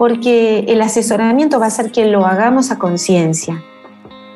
porque 0.00 0.60
el 0.60 0.80
asesoramiento 0.80 1.60
va 1.60 1.66
a 1.66 1.70
ser 1.70 1.92
que 1.92 2.06
lo 2.06 2.24
hagamos 2.24 2.70
a 2.70 2.78
conciencia. 2.78 3.62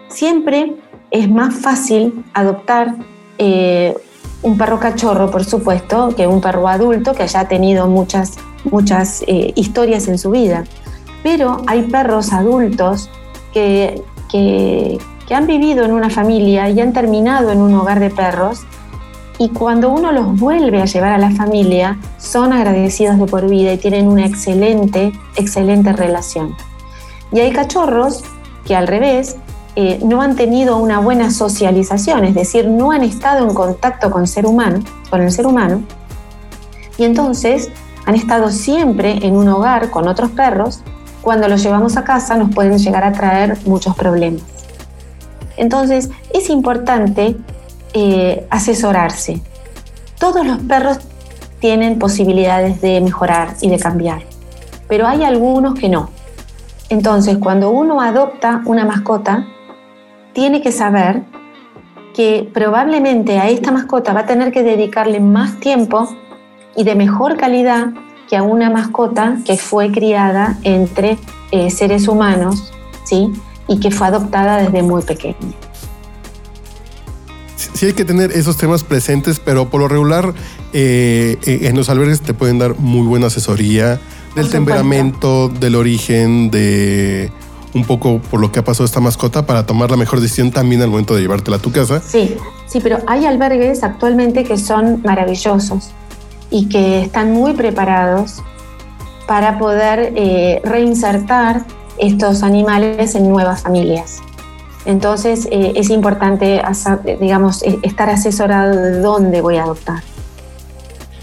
Siempre 0.08 0.74
es 1.10 1.30
más 1.30 1.54
fácil 1.54 2.22
adoptar 2.34 2.96
eh, 3.38 3.96
un 4.42 4.58
perro 4.58 4.78
cachorro, 4.78 5.30
por 5.30 5.42
supuesto, 5.42 6.10
que 6.14 6.26
un 6.26 6.42
perro 6.42 6.68
adulto 6.68 7.14
que 7.14 7.22
haya 7.22 7.48
tenido 7.48 7.86
muchas, 7.86 8.36
muchas 8.70 9.24
eh, 9.26 9.54
historias 9.56 10.06
en 10.06 10.18
su 10.18 10.32
vida. 10.32 10.64
Pero 11.22 11.62
hay 11.66 11.84
perros 11.84 12.34
adultos 12.34 13.08
que, 13.54 14.02
que 14.30 14.98
han 15.30 15.46
vivido 15.46 15.86
en 15.86 15.92
una 15.92 16.10
familia 16.10 16.68
y 16.68 16.78
han 16.78 16.92
terminado 16.92 17.50
en 17.50 17.62
un 17.62 17.72
hogar 17.72 18.00
de 18.00 18.10
perros 18.10 18.66
y 19.38 19.48
cuando 19.48 19.90
uno 19.90 20.12
los 20.12 20.38
vuelve 20.38 20.80
a 20.80 20.84
llevar 20.84 21.12
a 21.12 21.18
la 21.18 21.30
familia, 21.30 21.98
son 22.18 22.52
agradecidos 22.52 23.18
de 23.18 23.26
por 23.26 23.48
vida 23.48 23.72
y 23.72 23.78
tienen 23.78 24.06
una 24.06 24.26
excelente, 24.26 25.12
excelente 25.36 25.92
relación. 25.92 26.54
Y 27.32 27.40
hay 27.40 27.52
cachorros 27.52 28.22
que 28.64 28.76
al 28.76 28.86
revés 28.86 29.36
eh, 29.76 29.98
no 30.04 30.22
han 30.22 30.36
tenido 30.36 30.76
una 30.76 31.00
buena 31.00 31.32
socialización, 31.32 32.24
es 32.24 32.34
decir, 32.34 32.68
no 32.68 32.92
han 32.92 33.02
estado 33.02 33.48
en 33.48 33.54
contacto 33.54 34.10
con, 34.10 34.28
ser 34.28 34.46
humano, 34.46 34.80
con 35.10 35.20
el 35.20 35.32
ser 35.32 35.46
humano, 35.46 35.82
y 36.96 37.04
entonces 37.04 37.70
han 38.06 38.14
estado 38.14 38.50
siempre 38.50 39.26
en 39.26 39.36
un 39.36 39.48
hogar 39.48 39.90
con 39.90 40.06
otros 40.06 40.30
perros, 40.30 40.82
cuando 41.22 41.48
los 41.48 41.62
llevamos 41.62 41.96
a 41.96 42.04
casa 42.04 42.36
nos 42.36 42.54
pueden 42.54 42.78
llegar 42.78 43.02
a 43.02 43.12
traer 43.12 43.58
muchos 43.66 43.96
problemas. 43.96 44.42
Entonces 45.56 46.10
es 46.32 46.50
importante 46.50 47.36
eh, 47.96 48.44
asesorarse. 48.50 49.40
Todos 50.18 50.44
los 50.44 50.58
perros 50.58 50.98
tienen 51.60 52.00
posibilidades 52.00 52.80
de 52.80 53.00
mejorar 53.00 53.54
y 53.60 53.70
de 53.70 53.78
cambiar, 53.78 54.22
pero 54.88 55.06
hay 55.06 55.22
algunos 55.22 55.74
que 55.74 55.88
no. 55.88 56.10
Entonces, 56.88 57.38
cuando 57.38 57.70
uno 57.70 58.00
adopta 58.00 58.62
una 58.64 58.84
mascota, 58.84 59.46
tiene 60.32 60.60
que 60.60 60.72
saber 60.72 61.22
que 62.14 62.50
probablemente 62.52 63.38
a 63.38 63.48
esta 63.48 63.70
mascota 63.70 64.12
va 64.12 64.20
a 64.20 64.26
tener 64.26 64.50
que 64.50 64.64
dedicarle 64.64 65.20
más 65.20 65.60
tiempo 65.60 66.08
y 66.76 66.82
de 66.82 66.96
mejor 66.96 67.36
calidad 67.36 67.92
que 68.28 68.36
a 68.36 68.42
una 68.42 68.70
mascota 68.70 69.36
que 69.44 69.56
fue 69.56 69.92
criada 69.92 70.58
entre 70.64 71.16
eh, 71.52 71.70
seres 71.70 72.08
humanos, 72.08 72.72
¿sí? 73.04 73.32
Y 73.68 73.78
que 73.78 73.92
fue 73.92 74.08
adoptada 74.08 74.56
desde 74.56 74.82
muy 74.82 75.02
pequeña 75.02 75.36
sí 77.74 77.86
hay 77.86 77.92
que 77.92 78.04
tener 78.04 78.32
esos 78.32 78.56
temas 78.56 78.84
presentes, 78.84 79.40
pero 79.40 79.68
por 79.68 79.80
lo 79.80 79.88
regular 79.88 80.32
eh, 80.72 81.36
eh, 81.44 81.60
en 81.62 81.76
los 81.76 81.88
albergues 81.90 82.22
te 82.22 82.32
pueden 82.32 82.58
dar 82.58 82.78
muy 82.78 83.06
buena 83.06 83.26
asesoría 83.26 84.00
del 84.34 84.48
temperamento, 84.48 85.48
del 85.48 85.74
origen, 85.76 86.50
de 86.50 87.30
un 87.74 87.84
poco 87.84 88.20
por 88.20 88.40
lo 88.40 88.52
que 88.52 88.60
ha 88.60 88.64
pasado 88.64 88.84
esta 88.84 89.00
mascota 89.00 89.46
para 89.46 89.66
tomar 89.66 89.90
la 89.90 89.96
mejor 89.96 90.20
decisión 90.20 90.50
también 90.50 90.80
al 90.82 90.90
momento 90.90 91.14
de 91.14 91.22
llevártela 91.22 91.56
a 91.56 91.60
tu 91.60 91.72
casa. 91.72 92.00
Sí, 92.00 92.36
sí, 92.66 92.80
pero 92.80 92.98
hay 93.06 93.26
albergues 93.26 93.82
actualmente 93.82 94.44
que 94.44 94.56
son 94.56 95.02
maravillosos 95.04 95.90
y 96.50 96.68
que 96.68 97.02
están 97.02 97.32
muy 97.32 97.52
preparados 97.54 98.42
para 99.26 99.58
poder 99.58 100.12
eh, 100.16 100.60
reinsertar 100.64 101.64
estos 101.98 102.42
animales 102.42 103.14
en 103.14 103.28
nuevas 103.28 103.62
familias. 103.62 104.20
Entonces 104.86 105.48
eh, 105.50 105.72
es 105.76 105.90
importante, 105.90 106.60
digamos, 107.20 107.62
e, 107.62 107.78
estar 107.82 108.10
asesorado 108.10 108.76
de 108.76 109.00
dónde 109.00 109.40
voy 109.40 109.56
a 109.56 109.64
adoptar. 109.64 110.02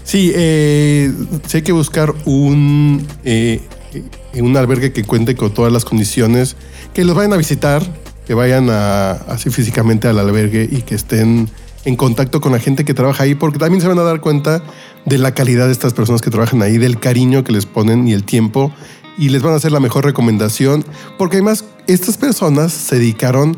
Sí, 0.04 0.32
eh, 0.34 1.12
hay 1.52 1.62
que 1.62 1.72
buscar 1.72 2.12
un, 2.24 3.06
eh, 3.24 3.60
un 4.34 4.56
albergue 4.56 4.92
que 4.92 5.04
cuente 5.04 5.36
con 5.36 5.54
todas 5.54 5.72
las 5.72 5.84
condiciones, 5.84 6.56
que 6.92 7.04
los 7.04 7.14
vayan 7.14 7.32
a 7.32 7.36
visitar, 7.36 7.82
que 8.26 8.34
vayan 8.34 8.68
a, 8.68 9.12
así 9.12 9.50
físicamente 9.50 10.08
al 10.08 10.18
albergue 10.18 10.68
y 10.70 10.82
que 10.82 10.96
estén 10.96 11.48
en 11.84 11.96
contacto 11.96 12.40
con 12.40 12.52
la 12.52 12.58
gente 12.58 12.84
que 12.84 12.94
trabaja 12.94 13.24
ahí, 13.24 13.34
porque 13.34 13.58
también 13.58 13.80
se 13.80 13.88
van 13.88 13.98
a 13.98 14.02
dar 14.02 14.20
cuenta 14.20 14.62
de 15.04 15.18
la 15.18 15.34
calidad 15.34 15.66
de 15.66 15.72
estas 15.72 15.94
personas 15.94 16.20
que 16.20 16.30
trabajan 16.30 16.62
ahí, 16.62 16.78
del 16.78 16.98
cariño 16.98 17.42
que 17.42 17.52
les 17.52 17.66
ponen 17.66 18.06
y 18.06 18.12
el 18.12 18.24
tiempo 18.24 18.72
y 19.18 19.28
les 19.28 19.42
van 19.42 19.52
a 19.52 19.56
hacer 19.56 19.72
la 19.72 19.80
mejor 19.80 20.04
recomendación, 20.04 20.84
porque 21.18 21.36
además 21.36 21.64
estas 21.86 22.16
personas 22.16 22.72
se 22.72 22.96
dedicaron 22.96 23.56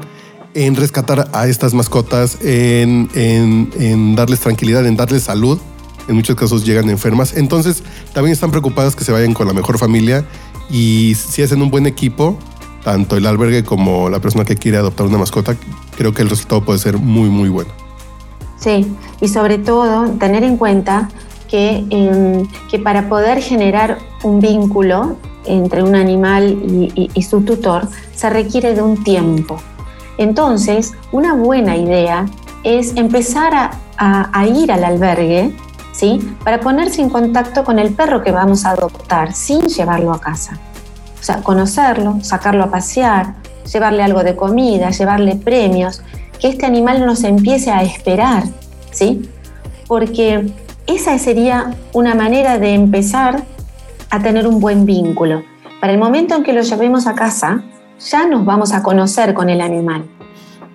en 0.54 0.76
rescatar 0.76 1.28
a 1.32 1.46
estas 1.48 1.74
mascotas, 1.74 2.38
en, 2.40 3.10
en, 3.14 4.14
darles 4.14 4.40
tranquilidad, 4.40 4.86
en 4.86 4.96
darles 4.96 5.24
salud. 5.24 5.58
En 6.06 6.16
muchos 6.16 6.36
casos 6.36 6.64
llegan 6.64 6.90
enfermas. 6.90 7.34
Entonces 7.34 7.82
también 8.12 8.32
están 8.32 8.50
preocupadas 8.50 8.94
que 8.94 9.04
se 9.04 9.12
vayan 9.12 9.34
con 9.34 9.46
la 9.46 9.54
mejor 9.54 9.78
familia 9.78 10.24
y 10.70 11.14
si 11.14 11.42
hacen 11.42 11.62
un 11.62 11.70
buen 11.70 11.86
equipo, 11.86 12.38
tanto 12.84 13.16
el 13.16 13.26
albergue 13.26 13.64
como 13.64 14.10
la 14.10 14.20
persona 14.20 14.44
que 14.44 14.56
quiere 14.56 14.76
adoptar 14.76 15.06
una 15.06 15.18
mascota, 15.18 15.56
creo 15.96 16.12
que 16.12 16.22
el 16.22 16.30
resultado 16.30 16.64
puede 16.64 16.78
ser 16.78 16.98
muy, 16.98 17.30
muy 17.30 17.48
bueno. 17.48 17.70
Sí, 18.58 18.86
y 19.20 19.28
sobre 19.28 19.58
todo 19.58 20.10
tener 20.18 20.44
en 20.44 20.56
cuenta 20.56 21.08
que, 21.48 21.84
em, 21.90 22.46
que 22.70 22.78
para 22.78 23.08
poder 23.08 23.40
generar 23.40 23.98
un 24.22 24.40
vínculo 24.40 25.16
entre 25.46 25.82
un 25.82 25.94
animal 25.94 26.58
y, 26.94 27.22
su 27.22 27.42
tutor 27.42 27.88
se 28.14 28.30
requiere 28.30 28.74
de 28.74 28.82
un 28.82 29.02
tiempo. 29.02 29.56
Entonces, 30.18 30.92
una 31.12 31.34
buena 31.34 31.76
idea 31.76 32.26
es 32.62 32.96
empezar 32.96 33.52
a, 33.96 34.46
ir 34.46 34.72
al 34.72 34.84
albergue, 34.84 35.54
¿sí? 35.92 36.36
Para 36.44 36.60
ponerse 36.60 37.02
en 37.02 37.10
contacto 37.10 37.64
con 37.64 37.78
el 37.78 37.94
perro 37.94 38.22
que 38.22 38.32
vamos 38.32 38.64
a 38.64 38.70
adoptar 38.70 39.32
sin 39.32 39.62
llevarlo 39.62 40.12
a 40.12 40.20
casa. 40.20 40.58
O 41.20 41.22
sea, 41.22 41.42
conocerlo, 41.42 42.18
sacarlo 42.22 42.64
a 42.64 42.70
pasear, 42.70 43.34
llevarle 43.70 44.02
algo 44.02 44.22
de 44.22 44.36
comida, 44.36 44.90
llevarle 44.90 45.36
premios, 45.36 46.02
que 46.40 46.48
este 46.48 46.66
animal 46.66 47.04
nos 47.06 47.24
empiece 47.24 47.70
a 47.70 47.82
esperar, 47.82 48.44
¿sí? 48.90 49.30
Porque 49.86 50.52
esa 50.86 51.18
sería 51.18 51.74
una 51.92 52.14
manera 52.14 52.58
de 52.58 52.74
empezar 52.74 53.44
a 54.10 54.22
tener 54.22 54.46
un 54.46 54.60
buen 54.60 54.86
vínculo. 54.86 55.42
Para 55.80 55.92
el 55.92 55.98
momento 55.98 56.34
en 56.34 56.42
que 56.42 56.52
lo 56.52 56.62
llevemos 56.62 57.06
a 57.06 57.14
casa, 57.14 57.62
ya 58.10 58.26
nos 58.26 58.44
vamos 58.44 58.72
a 58.72 58.82
conocer 58.82 59.34
con 59.34 59.48
el 59.50 59.60
animal. 59.60 60.04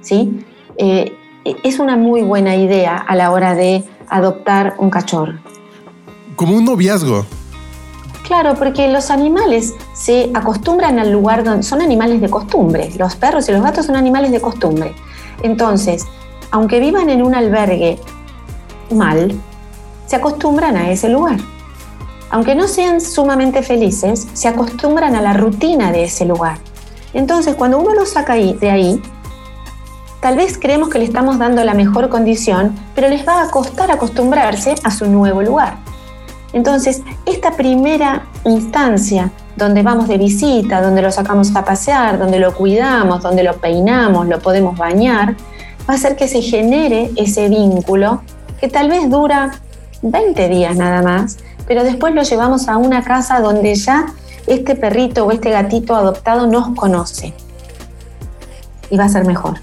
¿sí? 0.02 0.45
Eh, 0.78 1.13
es 1.63 1.80
una 1.80 1.95
muy 1.95 2.22
buena 2.22 2.56
idea 2.56 2.98
a 2.98 3.15
la 3.15 3.32
hora 3.32 3.56
de 3.56 3.84
adoptar 4.10 4.76
un 4.78 4.89
cachorro. 4.89 5.39
Como 6.36 6.56
un 6.56 6.65
noviazgo. 6.65 7.26
Claro, 8.24 8.54
porque 8.56 8.88
los 8.88 9.10
animales 9.10 9.74
se 9.93 10.30
acostumbran 10.34 11.00
al 11.00 11.12
lugar 11.12 11.43
donde 11.43 11.63
son 11.63 11.82
animales 11.82 12.22
de 12.22 12.30
costumbre. 12.30 12.91
Los 12.98 13.15
perros 13.15 13.50
y 13.50 13.52
los 13.52 13.63
gatos 13.63 13.88
son 13.88 13.95
animales 13.95 14.32
de 14.32 14.39
costumbre. 14.39 14.93
Entonces, 15.41 16.06
aunque 16.52 16.80
vivan 16.80 17.10
en 17.10 17.24
un 17.24 17.34
albergue 17.34 17.98
mal, 18.91 19.34
se 20.10 20.15
acostumbran 20.15 20.76
a 20.76 20.89
ese 20.89 21.08
lugar. 21.08 21.38
Aunque 22.32 22.56
no 22.56 22.67
sean 22.67 23.00
sumamente 23.00 23.62
felices, 23.62 24.28
se 24.34 24.48
acostumbran 24.48 25.15
a 25.15 25.22
la 25.22 25.34
rutina 25.34 25.91
de 25.91 26.06
ese 26.06 26.26
lugar. 26.26 26.58
Entonces, 27.13 27.54
cuando 27.54 27.78
uno 27.78 27.93
los 27.93 28.10
saca 28.10 28.34
de 28.34 28.72
ahí, 28.72 29.00
tal 30.19 30.36
vez 30.36 30.58
creemos 30.58 30.89
que 30.89 30.98
le 30.98 31.06
estamos 31.06 31.38
dando 31.38 31.63
la 31.63 31.76
mejor 31.76 32.10
condición, 32.10 32.76
pero 32.95 33.08
les 33.08 33.28
va 33.28 33.43
a 33.43 33.52
costar 33.52 33.91
acostumbrarse 33.91 34.74
a 34.84 34.89
su 34.89 35.06
nuevo 35.06 35.43
lugar. 35.43 35.78
Entonces, 36.54 37.04
esta 37.28 37.52
primera 37.52 38.26
instancia 38.45 39.32
donde 39.56 39.84
vamos 39.84 40.08
de 40.08 40.17
visita, 40.17 40.82
donde 40.82 41.04
lo 41.04 41.12
sacamos 41.12 41.56
a 41.56 41.63
pasear, 41.63 42.17
donde 42.17 42.39
lo 42.39 42.56
cuidamos, 42.56 43.22
donde 43.22 43.43
lo 43.43 43.58
peinamos, 43.58 44.28
lo 44.28 44.39
podemos 44.39 44.76
bañar, 44.76 45.36
va 45.88 45.93
a 45.93 45.98
hacer 45.98 46.15
que 46.15 46.28
se 46.28 46.41
genere 46.41 47.12
ese 47.15 47.48
vínculo 47.48 48.24
que 48.60 48.69
tal 48.69 48.89
vez 48.89 49.08
dura 49.08 49.52
20 50.01 50.49
días 50.49 50.75
nada 50.75 51.01
más, 51.01 51.38
pero 51.67 51.83
después 51.83 52.13
lo 52.13 52.23
llevamos 52.23 52.67
a 52.67 52.77
una 52.77 53.03
casa 53.03 53.39
donde 53.39 53.75
ya 53.75 54.13
este 54.47 54.75
perrito 54.75 55.25
o 55.25 55.31
este 55.31 55.51
gatito 55.51 55.95
adoptado 55.95 56.47
nos 56.47 56.75
conoce. 56.75 57.33
Y 58.89 58.97
va 58.97 59.05
a 59.05 59.09
ser 59.09 59.25
mejor. 59.25 59.59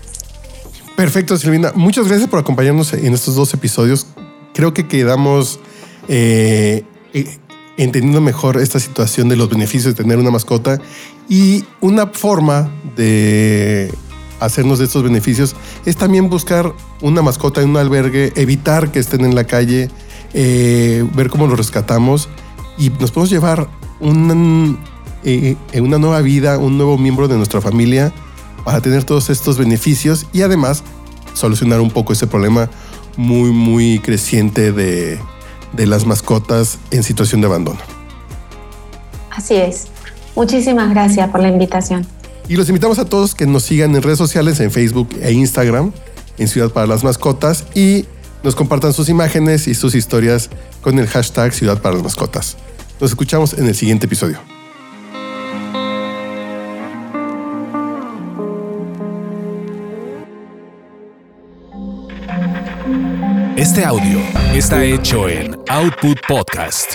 Perfecto, 0.96 1.36
Silvina. 1.36 1.72
Muchas 1.74 2.06
gracias 2.08 2.28
por 2.28 2.38
acompañarnos 2.38 2.92
en 2.92 3.12
estos 3.12 3.34
dos 3.34 3.52
episodios. 3.52 4.06
Creo 4.54 4.72
que 4.72 4.86
quedamos 4.86 5.60
eh, 6.08 6.84
eh, 7.12 7.38
entendiendo 7.76 8.20
mejor 8.20 8.56
esta 8.56 8.80
situación 8.80 9.28
de 9.28 9.36
los 9.36 9.50
beneficios 9.50 9.94
de 9.94 10.02
tener 10.02 10.18
una 10.18 10.30
mascota 10.30 10.80
y 11.28 11.64
una 11.80 12.06
forma 12.06 12.70
de 12.96 13.92
hacernos 14.40 14.78
de 14.78 14.84
estos 14.84 15.02
beneficios 15.02 15.56
es 15.84 15.96
también 15.96 16.28
buscar 16.28 16.72
una 17.00 17.22
mascota 17.22 17.62
en 17.62 17.70
un 17.70 17.76
albergue, 17.76 18.32
evitar 18.36 18.90
que 18.90 18.98
estén 18.98 19.24
en 19.24 19.34
la 19.34 19.44
calle, 19.44 19.90
eh, 20.34 21.08
ver 21.14 21.30
cómo 21.30 21.46
los 21.46 21.58
rescatamos 21.58 22.28
y 22.78 22.90
nos 22.90 23.10
podemos 23.10 23.30
llevar 23.30 23.68
una, 24.00 24.34
una 24.34 25.98
nueva 25.98 26.20
vida, 26.20 26.58
un 26.58 26.76
nuevo 26.76 26.98
miembro 26.98 27.28
de 27.28 27.36
nuestra 27.36 27.60
familia 27.60 28.12
para 28.64 28.80
tener 28.80 29.04
todos 29.04 29.30
estos 29.30 29.58
beneficios 29.58 30.26
y 30.32 30.42
además 30.42 30.82
solucionar 31.34 31.80
un 31.80 31.90
poco 31.90 32.12
ese 32.12 32.26
problema 32.26 32.68
muy, 33.16 33.50
muy 33.50 33.98
creciente 34.00 34.72
de, 34.72 35.18
de 35.72 35.86
las 35.86 36.06
mascotas 36.06 36.78
en 36.90 37.02
situación 37.02 37.40
de 37.40 37.46
abandono. 37.46 37.78
Así 39.30 39.54
es. 39.54 39.88
Muchísimas 40.34 40.90
gracias 40.90 41.30
por 41.30 41.40
la 41.40 41.48
invitación. 41.48 42.06
Y 42.48 42.56
los 42.56 42.68
invitamos 42.68 42.98
a 42.98 43.04
todos 43.04 43.34
que 43.34 43.46
nos 43.46 43.64
sigan 43.64 43.94
en 43.96 44.02
redes 44.02 44.18
sociales, 44.18 44.60
en 44.60 44.70
Facebook 44.70 45.08
e 45.20 45.32
Instagram, 45.32 45.92
en 46.38 46.48
Ciudad 46.48 46.70
para 46.70 46.86
las 46.86 47.02
Mascotas, 47.02 47.64
y 47.74 48.06
nos 48.46 48.54
compartan 48.54 48.92
sus 48.92 49.08
imágenes 49.08 49.66
y 49.66 49.74
sus 49.74 49.96
historias 49.96 50.50
con 50.80 51.00
el 51.00 51.08
hashtag 51.08 51.52
Ciudad 51.52 51.82
para 51.82 51.96
las 51.96 52.04
Mascotas. 52.04 52.56
Nos 53.00 53.10
escuchamos 53.10 53.54
en 53.54 53.66
el 53.66 53.74
siguiente 53.74 54.06
episodio. 54.06 54.38
Este 63.56 63.84
audio 63.84 64.20
está 64.54 64.84
hecho 64.84 65.28
en 65.28 65.56
Output 65.68 66.18
Podcast. 66.28 66.92